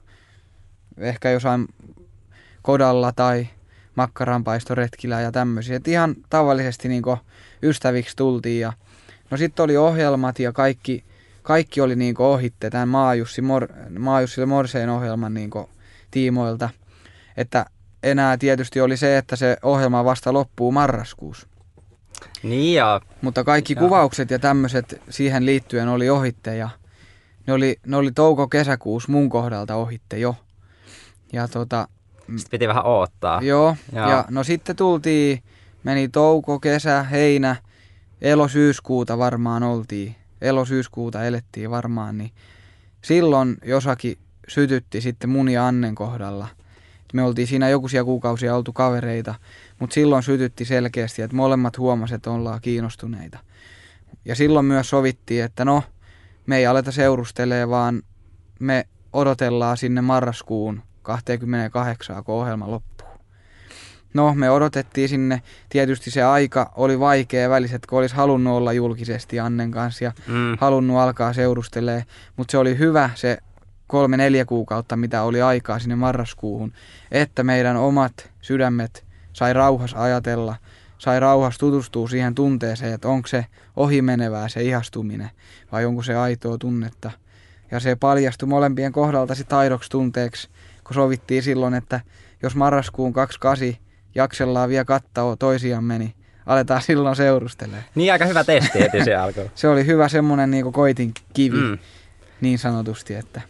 ehkä 0.97 1.29
jossain 1.29 1.67
kodalla 2.61 3.11
tai 3.11 3.47
makkaranpaistoretkillä 3.95 5.21
ja 5.21 5.31
tämmöisiä. 5.31 5.75
Et 5.75 5.87
ihan 5.87 6.15
tavallisesti 6.29 6.87
niinku 6.87 7.17
ystäviksi 7.63 8.15
tultiin 8.15 8.61
ja 8.61 8.73
no 9.31 9.37
sitten 9.37 9.63
oli 9.63 9.77
ohjelmat 9.77 10.39
ja 10.39 10.51
kaikki, 10.51 11.03
kaikki 11.45 11.81
oli 11.81 11.95
niinku 11.95 12.23
ohitte 12.23 12.69
tämän 12.69 12.89
Maajussi, 12.89 13.41
Mor, 13.41 13.67
Maajussille 13.99 14.45
Morseen 14.45 14.89
ohjelman 14.89 15.33
niinku 15.33 15.69
tiimoilta. 16.11 16.69
Että 17.37 17.65
enää 18.03 18.37
tietysti 18.37 18.81
oli 18.81 18.97
se, 18.97 19.17
että 19.17 19.35
se 19.35 19.57
ohjelma 19.63 20.05
vasta 20.05 20.33
loppuu 20.33 20.71
marraskuussa. 20.71 21.47
Niin 22.43 22.75
ja 22.75 23.01
Mutta 23.21 23.43
kaikki 23.43 23.73
Joo. 23.73 23.79
kuvaukset 23.79 24.31
ja 24.31 24.39
tämmöiset 24.39 25.01
siihen 25.09 25.45
liittyen 25.45 25.87
oli 25.87 26.09
ohitte 26.09 26.55
ja 26.55 26.69
ne 27.47 27.53
oli, 27.53 27.75
ne 27.85 27.97
oli 27.97 28.11
touko-kesäkuussa 28.11 29.11
mun 29.11 29.29
kohdalta 29.29 29.75
ohitte 29.75 30.17
jo. 30.19 30.35
Ja 31.33 31.47
tota, 31.47 31.87
sit 32.37 32.49
piti 32.49 32.67
vähän 32.67 32.85
oottaa. 32.85 33.41
joo, 33.41 33.75
Joo. 33.93 34.09
ja 34.09 34.25
no 34.29 34.43
sitten 34.43 34.75
tultiin, 34.75 35.43
meni 35.83 36.07
touko, 36.07 36.59
kesä, 36.59 37.03
heinä, 37.03 37.55
elo-syyskuuta 38.21 39.17
varmaan 39.17 39.63
oltiin. 39.63 40.15
Elo-syyskuuta 40.41 41.25
elettiin 41.25 41.71
varmaan, 41.71 42.17
niin 42.17 42.31
silloin 43.01 43.57
jossakin 43.65 44.17
sytytti 44.47 45.01
sitten 45.01 45.29
mun 45.29 45.49
ja 45.49 45.67
Annen 45.67 45.95
kohdalla. 45.95 46.47
Me 47.13 47.23
oltiin 47.23 47.47
siinä 47.47 47.69
jokuisia 47.69 48.03
kuukausia 48.03 48.55
oltu 48.55 48.73
kavereita, 48.73 49.35
mutta 49.79 49.93
silloin 49.93 50.23
sytytti 50.23 50.65
selkeästi, 50.65 51.21
että 51.21 51.35
molemmat 51.35 51.77
huomasivat, 51.77 52.19
että 52.19 52.31
ollaan 52.31 52.61
kiinnostuneita. 52.61 53.39
Ja 54.25 54.35
silloin 54.35 54.65
myös 54.65 54.89
sovittiin, 54.89 55.43
että 55.43 55.65
no, 55.65 55.83
me 56.45 56.57
ei 56.57 56.65
aleta 56.65 56.91
seurustelee, 56.91 57.69
vaan 57.69 58.01
me 58.59 58.87
odotellaan 59.13 59.77
sinne 59.77 60.01
marraskuun 60.01 60.83
28, 61.01 62.23
kun 62.23 62.35
ohjelma 62.35 62.71
loppuu. 62.71 62.94
No, 64.15 64.33
me 64.33 64.49
odotettiin 64.51 65.09
sinne. 65.09 65.41
Tietysti 65.69 66.11
se 66.11 66.23
aika 66.23 66.71
oli 66.75 66.99
vaikea 66.99 67.49
väliset, 67.49 67.85
kun 67.85 67.99
olisi 67.99 68.15
halunnut 68.15 68.53
olla 68.53 68.73
julkisesti 68.73 69.39
Annen 69.39 69.71
kanssa 69.71 70.03
ja 70.03 70.11
Mm. 70.27 70.57
halunnut 70.59 70.97
alkaa 70.97 71.33
seurustelee, 71.33 72.03
mutta 72.37 72.51
se 72.51 72.57
oli 72.57 72.77
hyvä 72.77 73.09
se 73.15 73.37
kolme 73.87 74.17
neljä 74.17 74.45
kuukautta, 74.45 74.95
mitä 74.95 75.23
oli 75.23 75.41
aikaa 75.41 75.79
sinne 75.79 75.95
marraskuuhun, 75.95 76.73
että 77.11 77.43
meidän 77.43 77.77
omat 77.77 78.29
sydämet 78.41 79.05
sai 79.33 79.53
rauhas 79.53 79.93
ajatella, 79.93 80.55
sai 80.97 81.19
rauhas 81.19 81.57
tutustua 81.57 82.07
siihen 82.07 82.35
tunteeseen, 82.35 82.93
että 82.93 83.07
onko 83.07 83.27
se 83.27 83.45
ohimenevää 83.75 84.49
se 84.49 84.61
ihastuminen 84.63 85.29
vai 85.71 85.85
onko 85.85 86.03
se 86.03 86.15
aitoa 86.15 86.57
tunnetta. 86.57 87.11
Ja 87.71 87.79
se 87.79 87.95
paljastui 87.95 88.49
molempien 88.49 88.91
kohdalta 88.91 89.35
sitten 89.35 89.57
aidoksi 89.57 89.89
tunteeksi, 89.89 90.49
kun 90.83 90.93
sovittiin 90.93 91.43
silloin, 91.43 91.73
että 91.73 91.99
jos 92.43 92.55
marraskuun 92.55 93.13
28 93.13 93.73
jaksellaan 94.15 94.69
vielä 94.69 94.85
kattaa 94.85 95.35
toisiamme, 95.35 95.99
niin 95.99 96.13
aletaan 96.45 96.81
silloin 96.91 97.15
seurustelee. 97.15 97.83
Niin 97.95 98.11
aika 98.11 98.25
hyvä 98.25 98.43
testi 98.43 98.79
heti 98.79 99.03
se 99.03 99.15
alkoi. 99.15 99.51
Se 99.55 99.67
oli 99.67 99.85
hyvä 99.85 100.09
semmoinen 100.09 100.51
niin 100.51 100.73
koitin 100.73 101.13
kivi, 101.33 101.57
mm. 101.57 101.77
niin 102.41 102.59
sanotusti, 102.59 103.15
että 103.15 103.41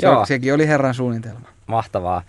se, 0.00 0.06
Joo. 0.06 0.26
sekin 0.26 0.54
oli 0.54 0.68
Herran 0.68 0.94
suunnitelma. 0.94 1.48
Mahtavaa. 1.66 2.22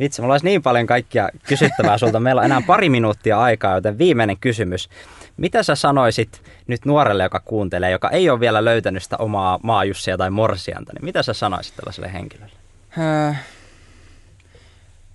Vitsi, 0.00 0.20
mulla 0.20 0.34
olisi 0.34 0.46
niin 0.46 0.62
paljon 0.62 0.86
kaikkia 0.86 1.28
kysyttävää 1.48 1.98
sulta. 1.98 2.20
Meillä 2.20 2.38
on 2.38 2.44
enää 2.44 2.62
pari 2.66 2.90
minuuttia 2.90 3.40
aikaa, 3.40 3.74
joten 3.74 3.98
viimeinen 3.98 4.36
kysymys. 4.36 4.88
Mitä 5.36 5.62
sä 5.62 5.74
sanoisit 5.74 6.42
nyt 6.66 6.84
nuorelle, 6.84 7.22
joka 7.22 7.40
kuuntelee, 7.40 7.90
joka 7.90 8.10
ei 8.10 8.30
ole 8.30 8.40
vielä 8.40 8.64
löytänyt 8.64 9.02
sitä 9.02 9.16
omaa 9.16 9.60
maajussia 9.62 10.18
tai 10.18 10.30
morsianta, 10.30 10.92
niin 10.92 11.04
mitä 11.04 11.22
sä 11.22 11.32
sanoisit 11.32 11.76
tällaiselle 11.76 12.12
henkilölle? 12.12 12.52
Öö, 12.98 13.32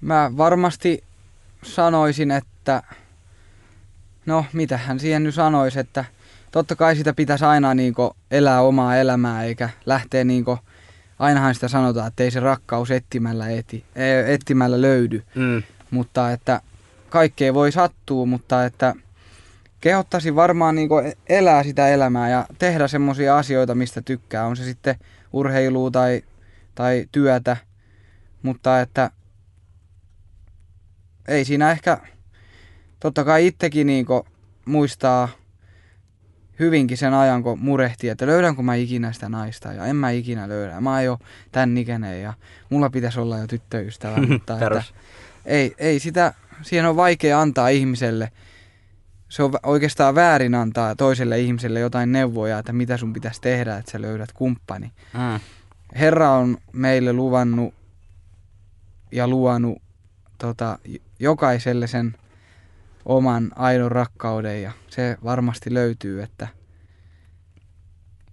mä 0.01 0.31
varmasti 0.37 1.03
sanoisin, 1.65 2.31
että 2.31 2.83
no 4.25 4.45
mitähän 4.53 4.99
siihen 4.99 5.23
nyt 5.23 5.35
sanoisi, 5.35 5.79
että 5.79 6.05
totta 6.51 6.75
kai 6.75 6.95
sitä 6.95 7.13
pitäisi 7.13 7.45
aina 7.45 7.73
niinku 7.73 8.15
elää 8.31 8.61
omaa 8.61 8.97
elämää 8.97 9.43
eikä 9.43 9.69
lähteä 9.85 10.23
niinku, 10.23 10.59
ainahan 11.19 11.55
sitä 11.55 11.67
sanotaan, 11.67 12.07
että 12.07 12.23
ei 12.23 12.31
se 12.31 12.39
rakkaus 12.39 12.91
etsimällä, 12.91 13.49
eti, 13.49 13.85
e, 13.95 14.33
etsimällä 14.33 14.81
löydy, 14.81 15.23
mm. 15.35 15.63
mutta 15.91 16.31
että 16.31 16.61
kaikkea 17.09 17.53
voi 17.53 17.71
sattua, 17.71 18.25
mutta 18.25 18.65
että 18.65 18.95
kehottaisin 19.81 20.35
varmaan 20.35 20.75
niinku 20.75 20.95
elää 21.29 21.63
sitä 21.63 21.87
elämää 21.87 22.29
ja 22.29 22.45
tehdä 22.59 22.87
semmoisia 22.87 23.37
asioita, 23.37 23.75
mistä 23.75 24.01
tykkää, 24.01 24.45
on 24.45 24.57
se 24.57 24.63
sitten 24.63 24.95
urheilua 25.33 25.91
tai, 25.91 26.23
tai 26.75 27.05
työtä, 27.11 27.57
mutta 28.41 28.81
että 28.81 29.11
ei 31.27 31.45
siinä 31.45 31.71
ehkä, 31.71 31.97
totta 32.99 33.23
kai 33.23 33.47
itsekin 33.47 33.87
niinku 33.87 34.27
muistaa 34.65 35.29
hyvinkin 36.59 36.97
sen 36.97 37.13
ajan, 37.13 37.43
kun 37.43 37.59
murehti, 37.59 38.09
että 38.09 38.25
löydänkö 38.25 38.61
mä 38.61 38.75
ikinä 38.75 39.11
sitä 39.11 39.29
naista 39.29 39.73
ja 39.73 39.85
en 39.85 39.95
mä 39.95 40.09
ikinä 40.09 40.49
löydä. 40.49 40.81
Mä 40.81 40.93
oon 40.93 41.03
jo 41.03 41.19
tän 41.51 41.77
ikäinen 41.77 42.21
ja 42.21 42.33
mulla 42.69 42.89
pitäisi 42.89 43.19
olla 43.19 43.37
jo 43.37 43.47
tyttöystävä, 43.47 44.17
mutta 44.27 44.53
että 44.53 44.83
ei, 45.45 45.75
ei 45.77 45.99
sitä, 45.99 46.33
siihen 46.61 46.85
on 46.89 46.95
vaikea 46.95 47.41
antaa 47.41 47.69
ihmiselle, 47.69 48.31
se 49.29 49.43
on 49.43 49.53
oikeastaan 49.63 50.15
väärin 50.15 50.55
antaa 50.55 50.95
toiselle 50.95 51.39
ihmiselle 51.39 51.79
jotain 51.79 52.11
neuvoja, 52.11 52.59
että 52.59 52.73
mitä 52.73 52.97
sun 52.97 53.13
pitäisi 53.13 53.41
tehdä, 53.41 53.77
että 53.77 53.91
sä 53.91 54.01
löydät 54.01 54.31
kumppani. 54.31 54.91
Mm. 55.13 55.39
Herra 55.95 56.31
on 56.31 56.57
meille 56.71 57.13
luvannut 57.13 57.73
ja 59.11 59.27
luonut 59.27 59.81
tota, 60.37 60.79
jokaiselle 61.19 61.87
sen 61.87 62.15
oman 63.05 63.51
aidon 63.55 63.91
rakkauden 63.91 64.61
ja 64.61 64.71
se 64.87 65.17
varmasti 65.23 65.73
löytyy, 65.73 66.21
että, 66.21 66.47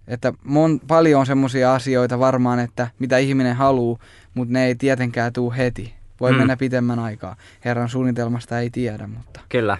että 0.07 0.33
mon, 0.43 0.79
paljon 0.87 1.19
on 1.19 1.25
semmoisia 1.25 1.73
asioita 1.73 2.19
varmaan, 2.19 2.59
että 2.59 2.87
mitä 2.99 3.17
ihminen 3.17 3.55
haluaa, 3.55 3.99
mutta 4.33 4.53
ne 4.53 4.65
ei 4.65 4.75
tietenkään 4.75 5.33
tule 5.33 5.57
heti. 5.57 5.93
Voi 6.19 6.31
mm. 6.31 6.37
mennä 6.37 6.57
pitemmän 6.57 6.99
aikaa. 6.99 7.35
Herran 7.65 7.89
suunnitelmasta 7.89 8.59
ei 8.59 8.69
tiedä, 8.69 9.07
mutta... 9.07 9.39
Kyllä. 9.49 9.77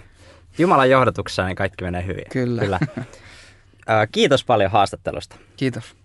Jumalan 0.58 0.90
johdatuksessa 0.90 1.46
niin 1.46 1.56
kaikki 1.56 1.84
menee 1.84 2.06
hyvin. 2.06 2.24
Kyllä. 2.32 2.62
Kyllä. 2.62 2.78
Kiitos 4.12 4.44
paljon 4.44 4.70
haastattelusta. 4.70 5.36
Kiitos. 5.56 5.96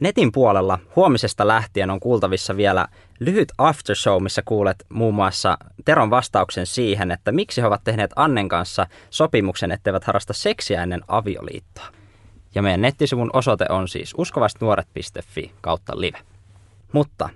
Netin 0.00 0.32
puolella 0.32 0.78
huomisesta 0.96 1.46
lähtien 1.46 1.90
on 1.90 2.00
kuultavissa 2.00 2.56
vielä 2.56 2.88
lyhyt 3.20 3.52
aftershow, 3.58 4.22
missä 4.22 4.42
kuulet 4.44 4.86
muun 4.92 5.14
muassa 5.14 5.58
Teron 5.84 6.10
vastauksen 6.10 6.66
siihen, 6.66 7.10
että 7.10 7.32
miksi 7.32 7.60
he 7.60 7.66
ovat 7.66 7.84
tehneet 7.84 8.10
Annen 8.16 8.48
kanssa 8.48 8.86
sopimuksen, 9.10 9.72
etteivät 9.72 10.04
harrasta 10.04 10.32
seksiä 10.32 10.82
ennen 10.82 11.00
avioliittoa. 11.08 11.86
Ja 12.54 12.62
meidän 12.62 12.80
nettisivun 12.80 13.30
osoite 13.32 13.66
on 13.68 13.88
siis 13.88 14.14
uskovastnuoret.fi 14.18 15.52
kautta 15.60 16.00
live. 16.00 16.18
Mutta 16.92 17.28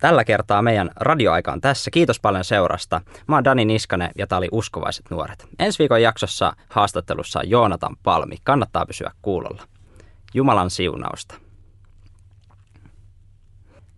tällä 0.00 0.24
kertaa 0.24 0.62
meidän 0.62 0.90
radioaika 0.96 1.52
on 1.52 1.60
tässä. 1.60 1.90
Kiitos 1.90 2.20
paljon 2.20 2.44
seurasta. 2.44 3.00
Mä 3.26 3.36
oon 3.36 3.44
Dani 3.44 3.64
Niskanen 3.64 4.10
ja 4.18 4.26
tää 4.26 4.38
oli 4.38 4.48
Uskovaiset 4.52 5.06
nuoret. 5.10 5.46
Ensi 5.58 5.78
viikon 5.78 6.02
jaksossa 6.02 6.52
haastattelussa 6.68 7.38
on 7.38 7.50
Joonatan 7.50 7.96
Palmi. 8.02 8.36
Kannattaa 8.44 8.86
pysyä 8.86 9.10
kuulolla. 9.22 9.62
Jumalan 10.34 10.70
siunausta. 10.70 11.43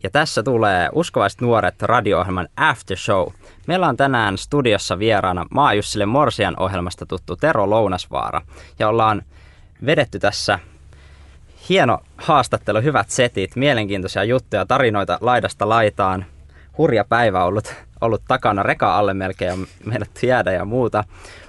Ja 0.03 0.11
tässä 0.11 0.43
tulee 0.43 0.89
Uskovaiset 0.93 1.41
nuoret 1.41 1.83
radio-ohjelman 1.83 2.49
After 2.57 2.97
Show. 2.97 3.29
Meillä 3.67 3.89
on 3.89 3.97
tänään 3.97 4.39
studiossa 4.39 4.99
vieraana 4.99 5.47
Maajussille 5.51 6.07
Morsian 6.07 6.55
ohjelmasta 6.59 7.07
tuttu 7.07 7.37
Tero 7.37 7.71
Lounasvaara. 7.71 8.41
Ja 8.79 8.89
ollaan 8.89 9.23
vedetty 9.87 10.19
tässä 10.19 10.59
hieno 11.69 11.99
haastattelu, 12.17 12.83
hyvät 12.83 13.11
setit, 13.11 13.57
mielenkiintoisia 13.57 14.25
juttuja, 14.25 14.67
tarinoita 14.67 15.19
laidasta 15.21 15.69
laitaan. 15.69 16.25
Hurja 16.79 17.05
päivä 17.05 17.45
ollut, 17.45 17.75
ollut 18.01 18.23
takana, 18.29 18.63
reka 18.63 18.99
alle 18.99 19.15
melkein 19.15 19.53
on 19.53 19.67
meidät 19.85 20.23
jäädä 20.23 20.53
ja 20.53 20.65
muuta. 20.65 21.05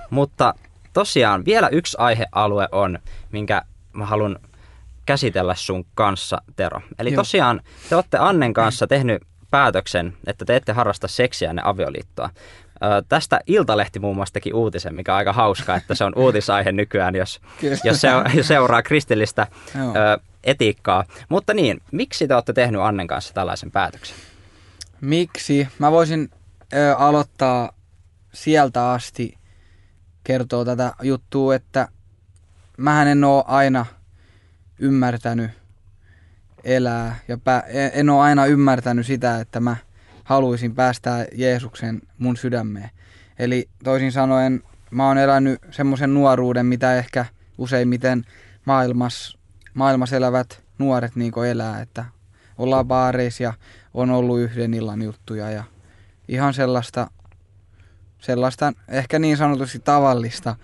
Mutta 0.10 0.54
tosiaan 0.94 1.46
vielä 1.46 1.70
yksi 1.70 1.98
aihealue 2.00 2.68
on, 2.72 3.00
minkä 3.32 3.62
mä 3.94 4.06
haluan 4.06 4.40
käsitellä 5.08 5.56
sun 5.56 5.86
kanssa, 5.96 6.42
Tero. 6.56 6.82
Eli 7.00 7.10
Joo. 7.14 7.16
tosiaan 7.16 7.62
te 7.90 7.96
olette 7.96 8.18
Annen 8.18 8.54
kanssa 8.54 8.88
tehnyt 8.88 9.22
päätöksen, 9.52 10.18
että 10.28 10.46
te 10.46 10.56
ette 10.56 10.72
harrasta 10.72 11.08
seksiä 11.08 11.50
ennen 11.50 11.66
avioliittoa. 11.66 12.30
Ö, 12.84 13.04
tästä 13.10 13.40
Iltalehti 13.48 14.00
muun 14.00 14.16
muassa 14.16 14.34
teki 14.34 14.54
uutisen, 14.54 14.96
mikä 14.96 15.14
on 15.14 15.18
aika 15.18 15.34
hauska, 15.34 15.76
että 15.76 15.96
se 15.96 16.04
on 16.04 16.14
uutisaihe 16.24 16.72
nykyään, 16.72 17.16
jos, 17.16 17.42
jos 17.84 18.02
se, 18.02 18.10
seuraa 18.42 18.82
kristillistä 18.82 19.48
ö, 19.76 20.20
etiikkaa. 20.44 21.04
Mutta 21.30 21.54
niin, 21.54 21.82
miksi 21.92 22.28
te 22.28 22.36
olette 22.36 22.54
tehnyt 22.54 22.82
Annen 22.82 23.08
kanssa 23.08 23.34
tällaisen 23.34 23.72
päätöksen? 23.72 24.16
Miksi? 25.02 25.68
Mä 25.80 25.92
voisin 25.92 26.30
ö, 26.74 26.96
aloittaa 26.96 27.72
sieltä 28.34 28.92
asti 28.92 29.38
kertoa 30.24 30.66
tätä 30.66 30.94
juttua, 31.02 31.56
että 31.56 31.88
mä 32.78 33.12
en 33.12 33.24
ole 33.24 33.44
aina– 33.48 33.86
ymmärtänyt 34.80 35.52
elää 36.64 37.16
ja 37.28 37.36
pä- 37.36 37.66
en 37.94 38.10
ole 38.10 38.22
aina 38.22 38.46
ymmärtänyt 38.46 39.06
sitä, 39.06 39.40
että 39.40 39.60
mä 39.60 39.76
haluaisin 40.24 40.76
päästää 40.76 41.26
Jeesuksen 41.36 42.02
mun 42.18 42.38
sydämeen. 42.38 42.90
Eli 43.40 43.70
toisin 43.84 44.12
sanoen 44.12 44.64
mä 44.92 45.08
oon 45.08 45.18
elänyt 45.18 45.62
semmoisen 45.72 46.14
nuoruuden, 46.14 46.66
mitä 46.66 46.96
ehkä 46.96 47.26
useimmiten 47.58 48.26
maailmassa, 48.66 49.38
maailmassa 49.74 50.16
elävät 50.16 50.64
nuoret 50.78 51.16
niin 51.16 51.34
elää, 51.50 51.82
että 51.82 52.06
ollaan 52.58 52.86
baareissa 52.86 53.44
ja 53.44 53.54
on 53.94 54.12
ollut 54.12 54.40
yhden 54.40 54.74
illan 54.74 55.02
juttuja 55.02 55.52
ja 55.52 55.64
ihan 56.28 56.54
sellaista, 56.54 57.12
sellaista 58.20 58.74
ehkä 58.88 59.20
niin 59.20 59.38
sanotusti 59.38 59.80
tavallista 59.80 60.56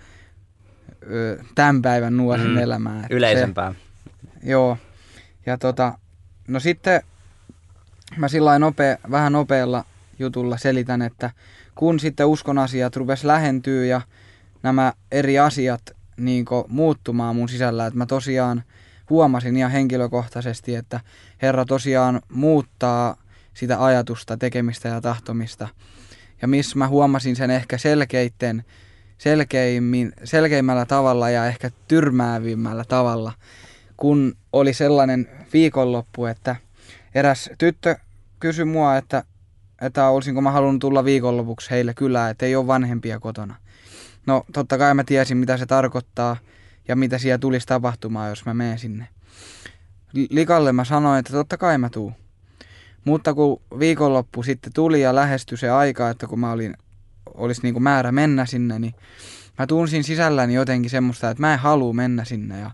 tämän 1.54 1.82
päivän 1.82 2.16
nuoren 2.16 2.50
mm, 2.50 2.58
elämää. 2.58 3.06
Yleisempää. 3.10 3.72
Se, 3.72 3.78
Joo. 4.44 4.76
Ja 5.46 5.58
tota, 5.58 5.98
no 6.48 6.60
sitten 6.60 7.02
mä 8.16 8.28
sillä 8.28 8.58
nopea, 8.58 8.96
vähän 9.10 9.32
nopealla 9.32 9.84
jutulla 10.18 10.56
selitän, 10.56 11.02
että 11.02 11.30
kun 11.74 12.00
sitten 12.00 12.26
uskon 12.26 12.58
asiat 12.58 12.96
rupes 12.96 13.24
lähentyä 13.24 13.84
ja 13.84 14.00
nämä 14.62 14.92
eri 15.12 15.38
asiat 15.38 15.82
niin 16.16 16.44
muuttumaan 16.68 17.36
mun 17.36 17.48
sisällä, 17.48 17.86
että 17.86 17.98
mä 17.98 18.06
tosiaan 18.06 18.62
huomasin 19.10 19.56
ihan 19.56 19.70
henkilökohtaisesti, 19.70 20.74
että 20.74 21.00
Herra 21.42 21.64
tosiaan 21.64 22.20
muuttaa 22.28 23.16
sitä 23.54 23.84
ajatusta, 23.84 24.36
tekemistä 24.36 24.88
ja 24.88 25.00
tahtomista. 25.00 25.68
Ja 26.42 26.48
missä 26.48 26.78
mä 26.78 26.88
huomasin 26.88 27.36
sen 27.36 27.50
ehkä 27.50 27.78
selkeitten, 27.78 28.64
selkeimmin, 29.18 30.12
selkeimmällä 30.24 30.86
tavalla 30.86 31.30
ja 31.30 31.46
ehkä 31.46 31.70
tyrmäävimmällä 31.88 32.84
tavalla, 32.88 33.32
kun 33.96 34.36
oli 34.52 34.74
sellainen 34.74 35.28
viikonloppu, 35.52 36.26
että 36.26 36.56
eräs 37.14 37.50
tyttö 37.58 37.96
kysyi 38.40 38.64
mua, 38.64 38.96
että, 38.96 39.24
että 39.80 40.08
olisinko 40.08 40.40
mä 40.40 40.50
halunnut 40.50 40.80
tulla 40.80 41.04
viikonlopuksi 41.04 41.70
heille 41.70 41.94
kylään, 41.94 42.30
että 42.30 42.46
ei 42.46 42.56
ole 42.56 42.66
vanhempia 42.66 43.20
kotona. 43.20 43.54
No 44.26 44.44
totta 44.52 44.78
kai 44.78 44.94
mä 44.94 45.04
tiesin, 45.04 45.36
mitä 45.36 45.56
se 45.56 45.66
tarkoittaa 45.66 46.36
ja 46.88 46.96
mitä 46.96 47.18
siellä 47.18 47.38
tulisi 47.38 47.66
tapahtumaan, 47.66 48.28
jos 48.28 48.46
mä 48.46 48.54
menen 48.54 48.78
sinne. 48.78 49.08
Likalle 50.30 50.72
mä 50.72 50.84
sanoin, 50.84 51.18
että 51.18 51.32
totta 51.32 51.56
kai 51.56 51.78
mä 51.78 51.88
tuun. 51.88 52.12
Mutta 53.04 53.34
kun 53.34 53.60
viikonloppu 53.78 54.42
sitten 54.42 54.72
tuli 54.72 55.00
ja 55.00 55.14
lähestyi 55.14 55.58
se 55.58 55.70
aika, 55.70 56.10
että 56.10 56.26
kun 56.26 56.40
mä 56.40 56.52
olin, 56.52 56.74
olisi 57.34 57.62
niin 57.62 57.74
kuin 57.74 57.82
määrä 57.82 58.12
mennä 58.12 58.46
sinne, 58.46 58.78
niin 58.78 58.94
mä 59.58 59.66
tunsin 59.66 60.04
sisälläni 60.04 60.54
jotenkin 60.54 60.90
semmoista, 60.90 61.30
että 61.30 61.40
mä 61.40 61.52
en 61.52 61.58
halua 61.58 61.92
mennä 61.92 62.24
sinne 62.24 62.60
ja 62.60 62.70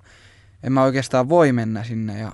en 0.63 0.73
mä 0.73 0.83
oikeastaan 0.83 1.29
voi 1.29 1.53
mennä 1.53 1.85
sinne. 1.85 2.19
Ja 2.19 2.33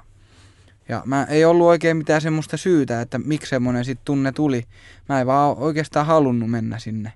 Ja 0.88 1.02
mä 1.06 1.24
ei 1.24 1.44
ollut 1.44 1.66
oikein 1.66 1.96
mitään 1.96 2.20
semmoista 2.20 2.56
syytä, 2.56 3.00
että 3.00 3.18
miksi 3.18 3.50
semmoinen 3.50 3.84
sit 3.84 4.00
tunne 4.04 4.32
tuli. 4.32 4.64
Mä 5.08 5.20
en 5.20 5.26
vaan 5.26 5.56
oikeastaan 5.58 6.06
halunnut 6.06 6.50
mennä 6.50 6.78
sinne. 6.78 7.12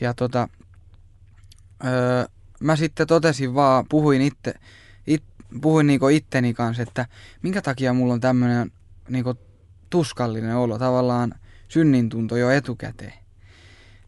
Ja 0.00 0.14
tota, 0.14 0.48
öö, 1.84 2.24
mä 2.60 2.76
sitten 2.76 3.06
totesin 3.06 3.54
vaan, 3.54 3.84
puhuin 3.88 4.22
itse, 4.22 4.54
it, 5.06 5.22
puhuin 5.60 5.86
niinku 5.86 6.08
itteni 6.08 6.54
kanssa, 6.54 6.82
että 6.82 7.06
minkä 7.42 7.62
takia 7.62 7.92
mulla 7.92 8.14
on 8.14 8.20
tämmöinen 8.20 8.72
niinku 9.08 9.34
tuskallinen 9.90 10.56
olo, 10.56 10.78
tavallaan 10.78 11.34
synnintunto 11.68 12.36
jo 12.36 12.50
etukäteen. 12.50 13.23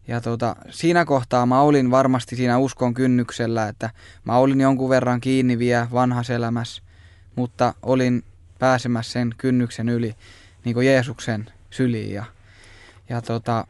Ja 0.09 0.21
tota, 0.21 0.57
siinä 0.71 1.05
kohtaa 1.05 1.47
mä 1.47 1.61
olin 1.61 1.91
varmasti 1.91 2.37
siinä 2.37 2.59
uskon 2.59 2.95
kynnyksellä, 2.95 3.69
että 3.69 3.91
mä 4.25 4.37
olin 4.37 4.61
jonkun 4.61 4.91
verran 4.91 5.21
kiinni 5.21 5.59
vielä 5.59 5.89
vanhassa 5.93 6.35
elämässä, 6.35 6.83
mutta 7.37 7.75
olin 7.83 8.25
pääsemässä 8.59 9.13
sen 9.13 9.35
kynnyksen 9.39 9.89
yli 9.89 10.15
niin 10.65 10.75
kuin 10.75 10.87
Jeesuksen 10.87 11.47
syliin. 11.71 12.15
Ja, 12.15 12.25
ja, 13.09 13.23
tota, 13.23 13.67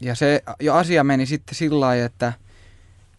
ja 0.00 0.14
se 0.14 0.42
jo 0.60 0.74
asia 0.74 1.04
meni 1.04 1.26
sitten 1.26 1.54
sillä 1.54 1.80
lailla, 1.80 2.04
että 2.04 2.32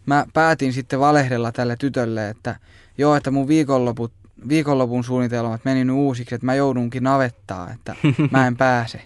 mä 0.06 0.26
päätin 0.34 0.74
sitten 0.74 1.00
valehdella 1.00 1.52
tälle 1.52 1.76
tytölle, 1.76 2.30
että 2.30 2.56
joo, 2.98 3.16
että 3.16 3.32
mun 3.32 3.48
viikonloput, 3.48 4.14
viikonlopun 4.48 5.04
suunnitelmat 5.04 5.66
meni 5.66 5.86
nyt 5.86 5.96
uusiksi, 5.96 6.36
että 6.36 6.46
mä 6.46 6.56
joudunkin 6.56 7.04
navettaa, 7.04 7.72
että 7.72 7.96
mä 8.32 8.48
en 8.48 8.58
pääse 8.58 9.02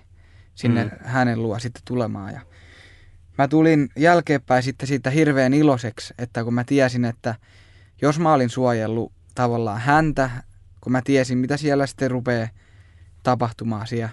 sinne 0.55 0.83
mm. 0.83 0.91
hänen 1.03 1.43
luo 1.43 1.59
sitten 1.59 1.81
tulemaan. 1.85 2.33
Ja 2.33 2.41
mä 3.37 3.47
tulin 3.47 3.89
jälkeenpäin 3.95 4.63
sitten 4.63 4.87
siitä 4.87 5.09
hirveän 5.09 5.53
iloiseksi, 5.53 6.13
että 6.17 6.43
kun 6.43 6.53
mä 6.53 6.63
tiesin, 6.63 7.05
että 7.05 7.35
jos 8.01 8.19
mä 8.19 8.33
olin 8.33 8.49
suojellut 8.49 9.11
tavallaan 9.35 9.81
häntä, 9.81 10.29
kun 10.81 10.91
mä 10.91 11.01
tiesin, 11.01 11.37
mitä 11.37 11.57
siellä 11.57 11.87
sitten 11.87 12.11
rupeaa 12.11 12.47
tapahtumaan 13.23 13.87
siellä, 13.87 14.09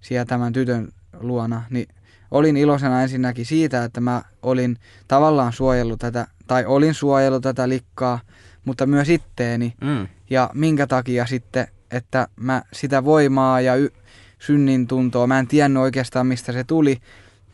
siellä 0.00 0.24
tämän 0.24 0.52
tytön 0.52 0.88
luona, 1.20 1.62
niin 1.70 1.88
olin 2.30 2.56
iloisena 2.56 3.02
ensinnäkin 3.02 3.46
siitä, 3.46 3.84
että 3.84 4.00
mä 4.00 4.22
olin 4.42 4.76
tavallaan 5.08 5.52
suojellut 5.52 6.00
tätä, 6.00 6.26
tai 6.46 6.64
olin 6.64 6.94
suojellut 6.94 7.42
tätä 7.42 7.68
likkaa, 7.68 8.20
mutta 8.64 8.86
myös 8.86 9.08
itteeni. 9.08 9.74
Mm. 9.80 10.08
Ja 10.30 10.50
minkä 10.54 10.86
takia 10.86 11.26
sitten, 11.26 11.68
että 11.90 12.28
mä 12.36 12.62
sitä 12.72 13.04
voimaa 13.04 13.60
ja 13.60 13.74
y- 13.74 13.92
synnin 14.38 14.86
tuntoa, 14.86 15.26
mä 15.26 15.38
en 15.38 15.46
tiennyt 15.46 15.82
oikeastaan 15.82 16.26
mistä 16.26 16.52
se 16.52 16.64
tuli, 16.64 16.98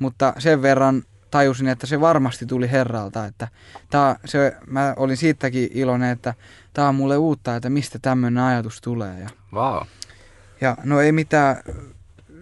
mutta 0.00 0.32
sen 0.38 0.62
verran 0.62 1.02
tajusin, 1.30 1.68
että 1.68 1.86
se 1.86 2.00
varmasti 2.00 2.46
tuli 2.46 2.70
Herralta. 2.70 3.26
Että 3.26 3.48
tää, 3.90 4.16
se, 4.24 4.56
mä 4.66 4.94
olin 4.96 5.16
siitäkin 5.16 5.68
iloinen, 5.74 6.10
että 6.10 6.34
tämä 6.72 6.88
on 6.88 6.94
mulle 6.94 7.16
uutta, 7.16 7.56
että 7.56 7.70
mistä 7.70 7.98
tämmöinen 8.02 8.42
ajatus 8.42 8.80
tulee. 8.80 9.20
Ja, 9.20 9.28
wow. 9.52 9.82
ja 10.60 10.76
no 10.84 11.00
ei 11.00 11.12
mitään, 11.12 11.56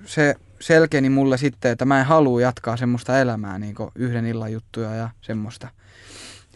se 0.04 0.34
selkeni 0.60 1.10
mulle 1.10 1.38
sitten, 1.38 1.72
että 1.72 1.84
mä 1.84 2.00
en 2.00 2.06
halua 2.06 2.40
jatkaa 2.40 2.76
semmoista 2.76 3.18
elämää, 3.18 3.58
niin 3.58 3.74
yhden 3.94 4.26
illan 4.26 4.52
juttuja 4.52 4.94
ja 4.94 5.10
semmoista. 5.20 5.68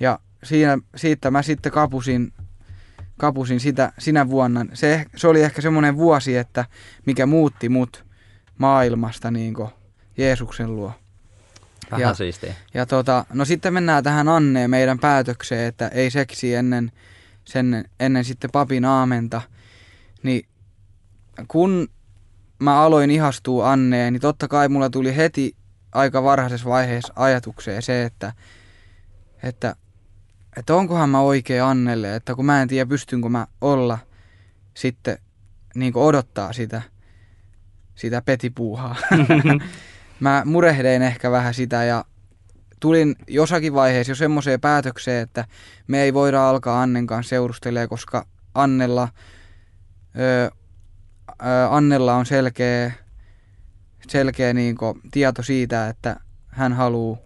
Ja 0.01 0.19
siinä, 0.43 0.79
siitä 0.97 1.31
mä 1.31 1.43
sitten 1.43 1.73
kapusin, 1.73 2.33
kapusin 3.19 3.61
sitä 3.61 3.93
sinä 3.99 4.29
vuonna. 4.29 4.67
Se, 4.75 5.07
se 5.17 5.29
oli 5.29 5.43
ehkä 5.43 5.63
semmoinen 5.63 5.97
vuosi, 5.97 6.37
että 6.37 6.65
mikä 7.07 7.27
muutti 7.27 7.69
mut 7.69 8.05
maailmasta 8.59 9.31
niin 9.31 9.55
Jeesuksen 10.17 10.77
luo. 10.77 10.93
Vähän 11.91 12.01
ja, 12.01 12.15
siistiä. 12.15 12.55
Ja 12.75 12.87
tota, 12.87 13.25
no 13.33 13.45
sitten 13.45 13.75
mennään 13.75 14.05
tähän 14.05 14.29
Anneen 14.29 14.71
meidän 14.71 14.99
päätökseen, 14.99 15.65
että 15.67 15.89
ei 15.89 16.11
seksi 16.11 16.55
ennen, 16.55 16.93
sen, 17.45 17.85
ennen 18.01 18.25
sitten 18.25 18.51
papin 18.51 18.85
aamenta. 18.85 19.43
Niin 20.23 20.49
kun 21.49 21.89
mä 22.59 22.81
aloin 22.81 23.11
ihastua 23.11 23.73
Anneen, 23.73 24.13
niin 24.13 24.21
totta 24.21 24.49
kai 24.49 24.69
mulla 24.69 24.91
tuli 24.91 25.17
heti 25.17 25.57
aika 25.93 26.23
varhaisessa 26.23 26.69
vaiheessa 26.69 27.13
ajatukseen 27.17 27.83
se, 27.83 28.05
että, 28.05 28.33
että, 29.43 29.77
että 30.57 30.75
onkohan 30.75 31.11
mä 31.11 31.21
oikein 31.21 31.63
Annelle, 31.63 32.17
että 32.17 32.35
kun 32.35 32.47
mä 32.47 32.63
en 32.63 32.69
tiedä 32.69 32.89
pystynkö 32.89 33.29
mä 33.29 33.47
olla 33.61 33.99
sitten 34.75 35.19
niin 35.75 35.97
odottaa 35.97 36.53
sitä, 36.53 36.83
sitä 37.95 38.23
petipuuhaa. 38.23 38.97
mä 40.23 40.43
murehdein 40.45 41.03
ehkä 41.03 41.31
vähän 41.31 41.55
sitä 41.55 41.85
ja 41.85 42.05
tulin 42.81 43.17
jossakin 43.29 43.75
vaiheessa 43.75 44.11
jo 44.11 44.17
semmoiseen 44.17 44.61
päätökseen, 44.61 45.23
että 45.23 45.45
me 45.89 46.03
ei 46.03 46.15
voida 46.15 46.49
alkaa 46.49 46.83
Annen 46.83 47.07
kanssa 47.07 47.31
seurustelemaan, 47.31 47.89
koska 47.89 48.27
Annella, 48.55 49.09
ö, 50.19 50.51
ö, 51.29 51.45
Annella 51.71 52.15
on 52.15 52.27
selkeä, 52.27 52.93
selkeä 54.09 54.53
niin 54.53 54.77
tieto 55.11 55.43
siitä, 55.43 55.89
että 55.89 56.17
hän 56.49 56.73
haluaa 56.73 57.19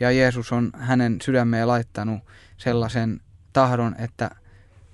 ja 0.00 0.10
Jeesus 0.10 0.52
on 0.52 0.70
hänen 0.74 1.16
sydämeen 1.22 1.68
laittanut 1.68 2.20
sellaisen 2.56 3.20
tahdon, 3.52 3.96
että 3.98 4.30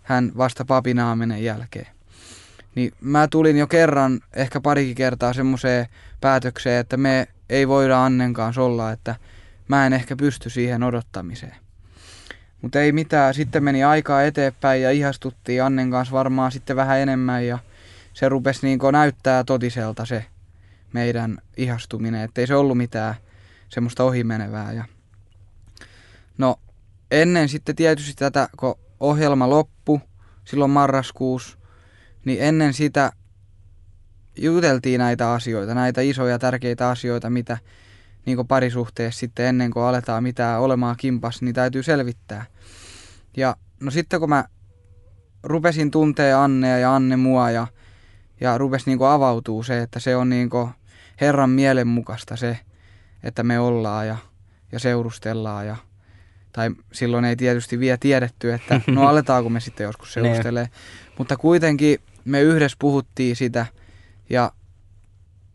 hän 0.03 0.33
vasta 0.37 0.65
papinaaminen 0.65 1.45
jälkeen. 1.45 1.87
Niin 2.75 2.93
mä 3.01 3.29
tulin 3.29 3.57
jo 3.57 3.67
kerran, 3.67 4.21
ehkä 4.33 4.61
parikin 4.61 4.95
kertaa 4.95 5.33
semmoiseen 5.33 5.87
päätökseen, 6.21 6.81
että 6.81 6.97
me 6.97 7.29
ei 7.51 7.69
voida 7.69 8.05
Annen 8.05 8.33
kanssa 8.33 8.63
olla, 8.63 8.93
että 8.93 9.17
mä 9.69 9.87
en 9.87 9.93
ehkä 9.93 10.17
pysty 10.17 10.51
siihen 10.51 10.83
odottamiseen. 10.83 11.57
Mutta 12.63 12.81
ei 12.81 12.93
mitään, 12.93 13.35
sitten 13.35 13.65
meni 13.65 13.85
aikaa 13.85 14.23
eteenpäin 14.23 14.83
ja 14.83 14.91
ihastuttiin 14.91 15.65
Annen 15.65 15.91
kanssa 15.91 16.15
varmaan 16.15 16.53
sitten 16.53 16.77
vähän 16.77 16.99
enemmän 16.99 17.47
ja 17.47 17.59
se 18.13 18.29
rupesi 18.29 18.67
niin 18.67 18.79
näyttää 18.93 19.45
totiselta 19.45 20.05
se 20.05 20.27
meidän 20.93 21.39
ihastuminen, 21.57 22.21
ettei 22.21 22.47
se 22.47 22.55
ollut 22.55 22.77
mitään 22.77 23.15
semmoista 23.69 24.05
ohimenevää. 24.05 24.73
Ja... 24.73 24.85
No 26.39 26.57
ennen 27.11 27.49
sitten 27.49 27.77
tietysti 27.77 28.15
tätä, 28.15 28.49
kun 28.57 28.79
ohjelma 29.01 29.51
loppu 29.51 30.01
silloin 30.45 30.71
marraskuussa, 30.71 31.59
niin 32.25 32.43
ennen 32.43 32.75
sitä 32.75 33.13
juteltiin 34.41 34.99
näitä 34.99 35.33
asioita, 35.33 35.75
näitä 35.75 36.01
isoja 36.01 36.39
tärkeitä 36.39 36.89
asioita, 36.89 37.31
mitä 37.31 37.59
niin 38.27 38.47
parisuhteessa 38.47 39.21
sitten 39.21 39.47
ennen 39.47 39.71
kuin 39.71 39.85
aletaan 39.85 40.23
mitään 40.23 40.61
olemaan 40.61 40.97
kimpas, 40.97 41.43
niin 41.43 41.55
täytyy 41.55 41.83
selvittää. 41.83 42.47
Ja 43.37 43.57
no 43.81 43.91
sitten 43.91 44.21
kun 44.21 44.29
mä 44.29 44.45
rupesin 45.43 45.91
tuntee 45.91 46.33
Annea 46.33 46.79
ja 46.79 46.95
Anne 46.95 47.17
mua 47.17 47.51
ja, 47.51 47.67
ja 48.41 48.59
rupesi 48.59 48.91
niin 48.91 49.03
avautuu 49.03 49.63
se, 49.63 49.83
että 49.83 50.01
se 50.01 50.17
on 50.17 50.29
niin 50.29 50.51
Herran 51.21 51.51
mielen 51.51 51.89
mukaista 51.89 52.37
se, 52.37 52.59
että 53.23 53.43
me 53.43 53.59
ollaan 53.59 54.07
ja, 54.07 54.17
ja 54.73 54.79
seurustellaan 54.79 55.67
ja 55.67 55.77
tai 56.53 56.71
silloin 56.93 57.25
ei 57.25 57.37
tietysti 57.37 57.79
vielä 57.79 57.99
tiedetty, 58.01 58.53
että 58.53 58.81
no 58.87 59.09
aletaanko 59.09 59.51
me 59.51 59.61
sitten 59.61 59.85
joskus 59.85 60.17
niin. 60.17 60.25
seurustelee. 60.25 60.69
Mutta 61.19 61.37
kuitenkin 61.37 61.99
me 62.25 62.41
yhdessä 62.41 62.77
puhuttiin 62.81 63.37
sitä– 63.37 63.67
ja, 64.31 64.53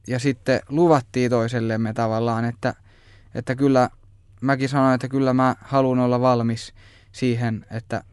ja 0.07 0.19
sitten 0.19 0.59
luvattiin 0.69 1.29
toisellemme 1.29 1.93
tavallaan, 1.93 2.45
että, 2.45 2.73
että 3.35 3.55
kyllä 3.55 3.89
mäkin 4.41 4.69
sanoin, 4.69 4.95
että 4.95 5.07
kyllä 5.07 5.33
mä 5.33 5.55
haluan 5.61 5.99
olla 5.99 6.21
valmis 6.21 6.73
siihen, 7.11 7.65
että 7.71 8.03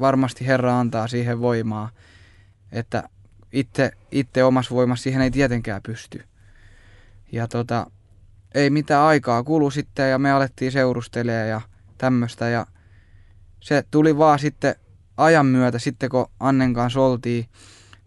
varmasti 0.00 0.46
Herra 0.46 0.80
antaa 0.80 1.06
siihen 1.06 1.40
voimaa, 1.40 1.90
että 2.72 3.08
itse, 3.52 3.90
itse 4.10 4.44
omassa 4.44 4.74
voimassa 4.74 5.02
siihen 5.02 5.22
ei 5.22 5.30
tietenkään 5.30 5.82
pysty. 5.82 6.24
Ja 7.32 7.48
tota, 7.48 7.90
ei 8.54 8.70
mitään 8.70 9.02
aikaa 9.02 9.42
kulu 9.42 9.70
sitten 9.70 10.10
ja 10.10 10.18
me 10.18 10.32
alettiin 10.32 10.72
seurustelemaan 10.72 11.48
ja 11.48 11.60
tämmöistä 11.98 12.48
ja 12.48 12.66
se 13.60 13.84
tuli 13.90 14.18
vaan 14.18 14.38
sitten 14.38 14.74
ajan 15.16 15.46
myötä 15.46 15.78
sitten 15.78 16.10
kun 16.10 16.30
Annen 16.40 16.74
kanssa 16.74 17.00
oltiin, 17.00 17.48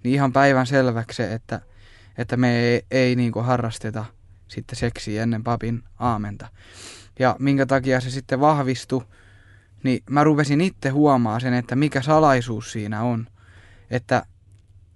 niin 0.03 0.13
ihan 0.13 0.33
päivän 0.33 0.67
selväksi 0.67 1.23
että 1.23 1.61
että 2.19 2.37
me 2.37 2.59
ei, 2.59 2.85
ei 2.91 3.15
niin 3.15 3.31
kuin 3.31 3.45
harrasteta 3.45 4.05
sitten 4.47 4.75
seksiä 4.75 5.23
ennen 5.23 5.43
papin 5.43 5.83
aamenta. 5.99 6.47
Ja 7.19 7.35
minkä 7.39 7.65
takia 7.65 7.99
se 8.01 8.09
sitten 8.09 8.39
vahvistui, 8.39 9.05
niin 9.83 10.03
mä 10.09 10.23
rupesin 10.23 10.61
itse 10.61 10.89
huomaa 10.89 11.39
sen, 11.39 11.53
että 11.53 11.75
mikä 11.75 12.01
salaisuus 12.01 12.71
siinä 12.71 13.03
on. 13.03 13.27
Että, 13.91 14.25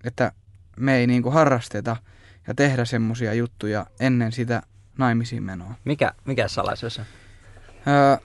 että 0.04 0.32
me 0.78 0.96
ei 0.96 1.08
niin 1.08 1.24
kuin 1.24 1.34
harrasteta 1.34 1.98
ja 2.48 2.54
tehdä 2.54 2.86
semmoisia 2.86 3.34
juttuja 3.34 3.86
ennen 4.00 4.32
sitä 4.32 4.62
naimisiin 4.98 5.44
menoa. 5.44 5.76
Mikä, 5.86 6.14
mikä 6.26 6.48
salaisuus 6.48 7.00
on? 7.00 7.06
Öö, 7.88 8.18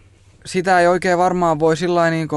sitä 0.46 0.80
ei 0.80 0.86
oikein 0.86 1.18
varmaan 1.18 1.58
voi 1.58 1.76
sillä 1.76 2.10
niin 2.10 2.28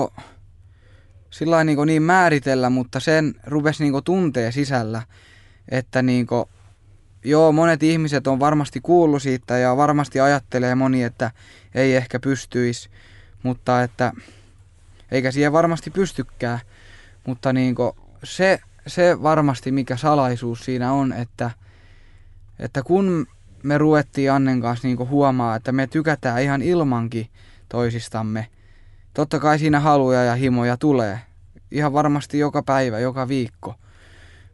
niin, 1.65 1.77
niin 1.85 2.03
määritellä, 2.03 2.69
mutta 2.69 2.99
sen 2.99 3.35
rupesi 3.45 3.83
niin 3.83 4.03
tuntee 4.03 4.51
sisällä, 4.51 5.01
että 5.69 6.01
niin 6.01 6.27
kuin, 6.27 6.45
joo, 7.23 7.51
monet 7.51 7.83
ihmiset 7.83 8.27
on 8.27 8.39
varmasti 8.39 8.79
kuullut 8.81 9.21
siitä 9.21 9.57
ja 9.57 9.77
varmasti 9.77 10.19
ajattelee 10.19 10.75
moni, 10.75 11.03
että 11.03 11.31
ei 11.75 11.95
ehkä 11.95 12.19
pystyisi, 12.19 12.89
mutta 13.43 13.83
että 13.83 14.13
eikä 15.11 15.31
siihen 15.31 15.53
varmasti 15.53 15.91
pystykään. 15.91 16.59
Mutta 17.27 17.53
niin 17.53 17.75
kuin, 17.75 17.91
se 18.23 18.61
se 18.87 19.23
varmasti 19.23 19.71
mikä 19.71 19.97
salaisuus 19.97 20.65
siinä 20.65 20.93
on, 20.93 21.13
että, 21.13 21.51
että 22.59 22.83
kun 22.83 23.27
me 23.63 23.77
ruvettiin 23.77 24.31
Annen 24.31 24.61
kanssa 24.61 24.87
niin 24.87 25.09
huomaa, 25.09 25.55
että 25.55 25.71
me 25.71 25.87
tykätään 25.87 26.41
ihan 26.41 26.61
ilmankin 26.61 27.29
toisistamme. 27.69 28.47
Totta 29.13 29.39
kai 29.39 29.59
siinä 29.59 29.79
haluja 29.79 30.23
ja 30.23 30.35
himoja 30.35 30.77
tulee. 30.77 31.19
Ihan 31.71 31.93
varmasti 31.93 32.39
joka 32.39 32.63
päivä, 32.63 32.99
joka 32.99 33.27
viikko. 33.27 33.75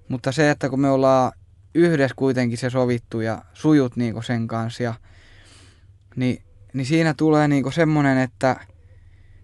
Mutta 0.08 0.32
se, 0.32 0.50
että 0.50 0.70
kun 0.70 0.82
me 0.82 0.90
ollaan 0.90 1.32
yhdessä 1.76 2.16
kuitenkin 2.16 2.58
se 2.58 2.70
sovittu 2.70 3.22
ja 3.22 3.42
sujut 3.54 3.96
niin 3.96 4.24
sen 4.24 4.48
kanssa, 4.48 4.84
ja, 4.84 4.94
niin, 6.16 6.44
niin 6.74 6.86
siinä 6.86 7.14
tulee 7.14 7.48
niin 7.48 7.74
semmoinen, 7.74 8.18
että 8.18 8.56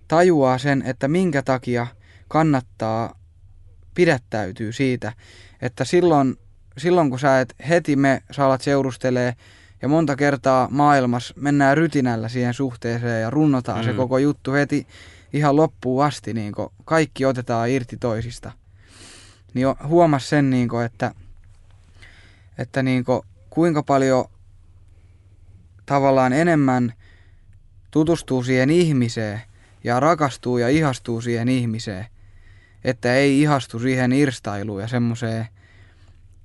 tajuaa 0.08 0.58
sen, 0.58 0.84
että 0.86 1.08
minkä 1.08 1.42
takia 1.42 1.88
kannattaa 2.28 3.20
pidättäytyy 3.96 4.72
siitä, 4.72 5.14
että 5.62 5.86
silloin, 5.86 6.36
silloin 6.78 7.10
kun 7.10 7.20
sä 7.20 7.40
et 7.40 7.56
heti 7.70 7.96
me 7.96 8.24
saalat 8.32 8.62
seurustelee 8.62 9.36
ja 9.82 9.88
monta 9.88 10.16
kertaa 10.16 10.68
maailmassa 10.72 11.34
mennään 11.38 11.78
rytinällä 11.78 12.30
siihen 12.30 12.54
suhteeseen 12.54 13.22
ja 13.22 13.30
runnotaan 13.30 13.80
mm. 13.80 13.84
se 13.84 13.94
koko 13.94 14.18
juttu 14.18 14.52
heti 14.52 14.88
ihan 15.34 15.56
loppuun 15.56 16.06
asti, 16.06 16.34
niin 16.34 16.54
kaikki 16.86 17.26
otetaan 17.26 17.70
irti 17.70 17.98
toisista. 17.98 18.52
Niin 19.54 19.68
huomas 19.88 20.30
sen, 20.30 20.50
niin 20.50 20.70
kuin, 20.70 20.86
että, 20.86 21.12
että 22.58 22.84
niin 22.84 23.06
kuin, 23.06 23.22
kuinka 23.50 23.84
paljon 23.84 24.26
tavallaan 25.86 26.34
enemmän 26.34 26.94
tutustuu 27.92 28.44
siihen 28.44 28.70
ihmiseen 28.70 29.42
ja 29.84 30.00
rakastuu 30.00 30.58
ja 30.58 30.70
ihastuu 30.70 31.22
siihen 31.22 31.50
ihmiseen, 31.50 32.06
että 32.84 33.16
ei 33.16 33.42
ihastu 33.42 33.80
siihen 33.80 34.14
irstailuun 34.14 34.82
ja 34.82 34.88
semmoiseen, 34.88 35.48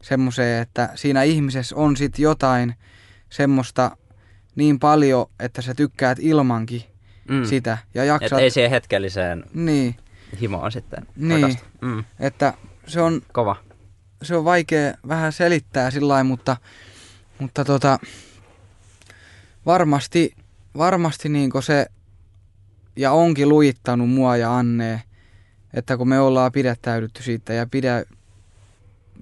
semmoiseen 0.02 0.62
että 0.62 0.90
siinä 0.94 1.22
ihmisessä 1.22 1.76
on 1.76 1.96
sitten 1.96 2.22
jotain 2.22 2.74
semmoista 3.30 3.96
niin 4.56 4.78
paljon, 4.78 5.26
että 5.40 5.62
sä 5.62 5.74
tykkäät 5.74 6.18
ilmankin 6.20 6.82
mm. 7.28 7.44
sitä. 7.44 7.78
Ja 7.94 8.04
jaksat... 8.04 8.32
Et 8.32 8.38
ei 8.38 8.50
siihen 8.50 8.70
hetkelliseen 8.70 9.44
niin. 9.54 9.96
himoon 10.40 10.72
sitten 10.72 11.06
niin. 11.16 11.58
Mm. 11.80 12.04
Että 12.20 12.54
se 12.88 13.00
on... 13.00 13.22
Kova. 13.32 13.56
Se 14.22 14.36
on 14.36 14.44
vaikea 14.44 14.94
vähän 15.08 15.32
selittää 15.32 15.90
sillä 15.90 16.24
mutta, 16.24 16.56
mutta 17.38 17.64
tota, 17.64 17.98
varmasti, 19.66 20.34
varmasti 20.76 21.28
niin 21.28 21.50
se 21.60 21.86
ja 22.96 23.12
onkin 23.12 23.48
lujittanut 23.48 24.10
mua 24.10 24.36
ja 24.36 24.56
Annea 24.56 24.98
että 25.74 25.96
kun 25.96 26.08
me 26.08 26.20
ollaan 26.20 26.52
pidättäydytty 26.52 27.22
siitä 27.22 27.52
ja 27.52 27.66
pidä, 27.66 28.04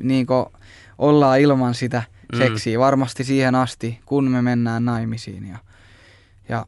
niin 0.02 0.26
ollaan 0.98 1.40
ilman 1.40 1.74
sitä 1.74 2.02
mm. 2.32 2.38
seksiä 2.38 2.78
varmasti 2.78 3.24
siihen 3.24 3.54
asti, 3.54 4.00
kun 4.06 4.30
me 4.30 4.42
mennään 4.42 4.84
naimisiin. 4.84 5.48
Ja, 5.48 5.58
ja 6.48 6.66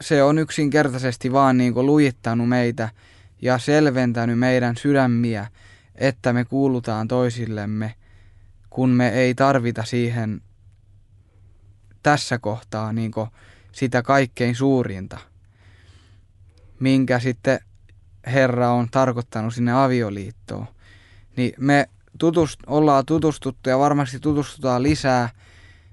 se 0.00 0.22
on 0.22 0.38
yksinkertaisesti 0.38 1.32
vaan 1.32 1.58
niin 1.58 1.86
lujittanut 1.86 2.48
meitä 2.48 2.88
ja 3.42 3.58
selventänyt 3.58 4.38
meidän 4.38 4.76
sydämiä, 4.76 5.46
että 5.94 6.32
me 6.32 6.44
kuulutaan 6.44 7.08
toisillemme, 7.08 7.94
kun 8.70 8.90
me 8.90 9.08
ei 9.08 9.34
tarvita 9.34 9.84
siihen 9.84 10.40
tässä 12.02 12.38
kohtaa 12.38 12.92
niin 12.92 13.12
sitä 13.72 14.02
kaikkein 14.02 14.54
suurinta, 14.54 15.18
minkä 16.80 17.18
sitten 17.18 17.60
Herra 18.26 18.70
on 18.70 18.88
tarkoittanut 18.90 19.54
sinne 19.54 19.72
avioliittoon. 19.72 20.66
Niin 21.36 21.52
me 21.58 21.88
tutust, 22.18 22.60
ollaan 22.66 23.06
tutustuttu 23.06 23.70
ja 23.70 23.78
varmasti 23.78 24.20
tutustutaan 24.20 24.82
lisää, 24.82 25.28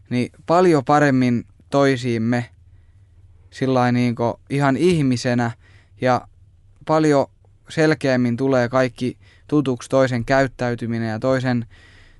niin 0.10 0.32
paljon 0.46 0.86
paremmin 0.86 1.46
toisiimme 1.70 2.50
sillä 3.50 3.92
niin 3.92 4.16
ihan 4.50 4.78
ihmisenä 4.78 5.52
ja 6.02 6.28
paljon 6.86 7.28
selkeämmin 7.70 8.38
tulee 8.38 8.70
kaikki 8.70 9.18
tutuksi 9.48 9.90
toisen 9.90 10.26
käyttäytyminen 10.26 11.10
ja 11.10 11.20
toisen, 11.20 11.66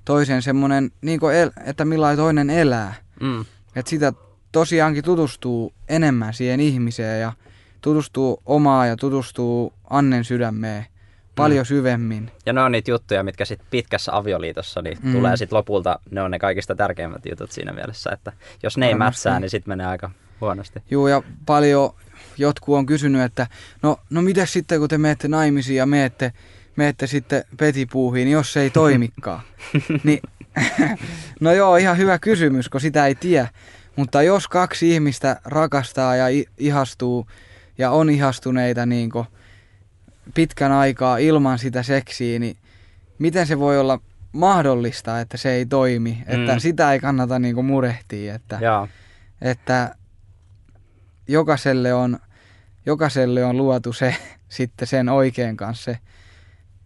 toisen 0.04 0.42
semmoinen, 0.42 0.90
niin 1.00 1.20
el, 1.34 1.50
että 1.64 1.84
millainen 1.84 2.18
toinen 2.18 2.50
elää. 2.50 2.94
Mm. 3.20 3.44
Että 3.76 3.90
sitä 3.90 4.12
tosiaankin 4.52 5.04
tutustuu 5.04 5.74
enemmän 5.88 6.34
siihen 6.34 6.60
ihmiseen 6.60 7.20
ja 7.20 7.32
tutustuu 7.80 8.42
omaa 8.46 8.86
ja 8.86 8.96
tutustuu 8.96 9.72
Annen 9.90 10.24
sydämeen 10.24 10.86
paljon 11.36 11.62
mm. 11.62 11.66
syvemmin. 11.66 12.30
Ja 12.46 12.52
ne 12.52 12.60
on 12.60 12.72
niitä 12.72 12.90
juttuja, 12.90 13.22
mitkä 13.22 13.44
sitten 13.44 13.66
pitkässä 13.70 14.16
avioliitossa 14.16 14.82
niin 14.82 14.98
mm. 15.02 15.12
tulee 15.12 15.36
sitten 15.36 15.56
lopulta, 15.56 15.98
ne 16.10 16.22
on 16.22 16.30
ne 16.30 16.38
kaikista 16.38 16.74
tärkeimmät 16.74 17.26
jutut 17.30 17.52
siinä 17.52 17.72
mielessä, 17.72 18.10
että 18.12 18.32
jos 18.62 18.76
ne 18.76 18.88
ei 18.88 18.94
mätsää, 18.94 19.40
niin 19.40 19.50
sitten 19.50 19.70
menee 19.70 19.86
aika 19.86 20.10
huonosti. 20.40 20.82
Joo, 20.90 21.08
ja 21.08 21.22
paljon 21.46 21.94
jotkut 22.38 22.76
on 22.76 22.86
kysynyt, 22.86 23.22
että 23.22 23.46
no, 23.82 24.00
no 24.10 24.22
mitä 24.22 24.46
sitten, 24.46 24.78
kun 24.78 24.88
te 24.88 24.98
menette 24.98 25.28
naimisiin 25.28 25.76
ja 25.76 25.86
menette, 25.86 26.32
menette 26.76 27.06
sitten 27.06 27.44
petipuuhiin, 27.56 28.24
niin 28.24 28.32
jos 28.32 28.52
se 28.52 28.60
ei 28.60 28.70
toimikaan. 28.70 29.40
niin, 30.04 30.20
no 31.40 31.52
joo, 31.52 31.76
ihan 31.76 31.96
hyvä 31.96 32.18
kysymys, 32.18 32.68
kun 32.68 32.80
sitä 32.80 33.06
ei 33.06 33.14
tiedä. 33.14 33.48
Mutta 33.96 34.22
jos 34.22 34.48
kaksi 34.48 34.90
ihmistä 34.90 35.40
rakastaa 35.44 36.16
ja 36.16 36.44
ihastuu 36.58 37.26
ja 37.78 37.90
on 37.90 38.10
ihastuneita 38.10 38.86
niin 38.86 39.10
pitkän 40.34 40.72
aikaa 40.72 41.18
ilman 41.18 41.58
sitä 41.58 41.82
seksiä, 41.82 42.38
niin 42.38 42.56
miten 43.18 43.46
se 43.46 43.58
voi 43.58 43.78
olla 43.78 44.00
mahdollista, 44.32 45.20
että 45.20 45.36
se 45.36 45.52
ei 45.52 45.66
toimi, 45.66 46.22
mm. 46.26 46.34
että 46.34 46.58
sitä 46.58 46.92
ei 46.92 47.00
kannata 47.00 47.38
niin 47.38 47.64
murehtia, 47.64 48.34
että, 48.34 48.58
Jaa. 48.60 48.88
että 49.42 49.94
jokaiselle 51.30 51.94
on, 51.94 52.18
jokaiselle 52.86 53.44
on 53.44 53.56
luotu 53.56 53.92
se 53.92 54.16
sitten 54.48 54.88
sen 54.88 55.08
oikein 55.08 55.56
kanssa 55.56 55.84
se 55.84 55.98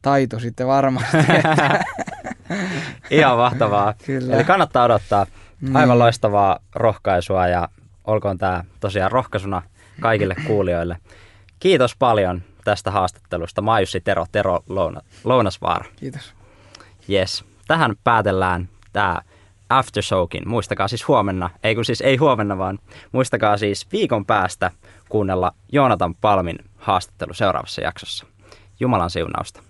taito 0.03 0.39
sitten 0.39 0.67
varmasti. 0.67 1.17
Ihan 3.11 3.37
mahtavaa. 3.37 3.95
Kyllä. 4.07 4.35
Eli 4.35 4.45
kannattaa 4.45 4.85
odottaa 4.85 5.27
aivan 5.75 5.97
mm. 5.97 5.99
loistavaa 5.99 6.59
rohkaisua 6.75 7.47
ja 7.49 7.69
olkoon 8.05 8.39
tämä 8.39 8.65
tosiaan 8.81 9.13
rohkaisuna 9.13 9.63
kaikille 10.01 10.35
kuulijoille. 10.47 10.97
Kiitos 11.61 11.97
paljon 11.97 12.43
tästä 12.65 12.91
haastattelusta. 12.91 13.63
Mä 13.63 13.81
Jussi 13.81 14.01
Tero, 14.01 14.27
Tero 14.33 14.61
Louna, 14.69 15.01
Lounasvaara. 15.25 15.85
Kiitos. 15.97 16.35
Yes. 17.11 17.45
Tähän 17.69 17.95
päätellään 18.05 18.69
tämä 18.93 19.21
Aftershowkin. 19.69 20.49
Muistakaa 20.49 20.89
siis 20.89 21.09
huomenna, 21.09 21.51
ei 21.63 21.75
kun 21.75 21.85
siis 21.85 22.01
ei 22.01 22.17
huomenna, 22.17 22.59
vaan 22.59 22.79
muistakaa 23.13 23.57
siis 23.57 23.93
viikon 23.93 24.27
päästä 24.27 24.71
kuunnella 25.09 25.53
Joonatan 25.73 26.15
Palmin 26.15 26.59
haastattelu 26.77 27.35
seuraavassa 27.35 27.81
jaksossa. 27.81 28.27
Jumalan 28.81 29.11
siunausta. 29.11 29.63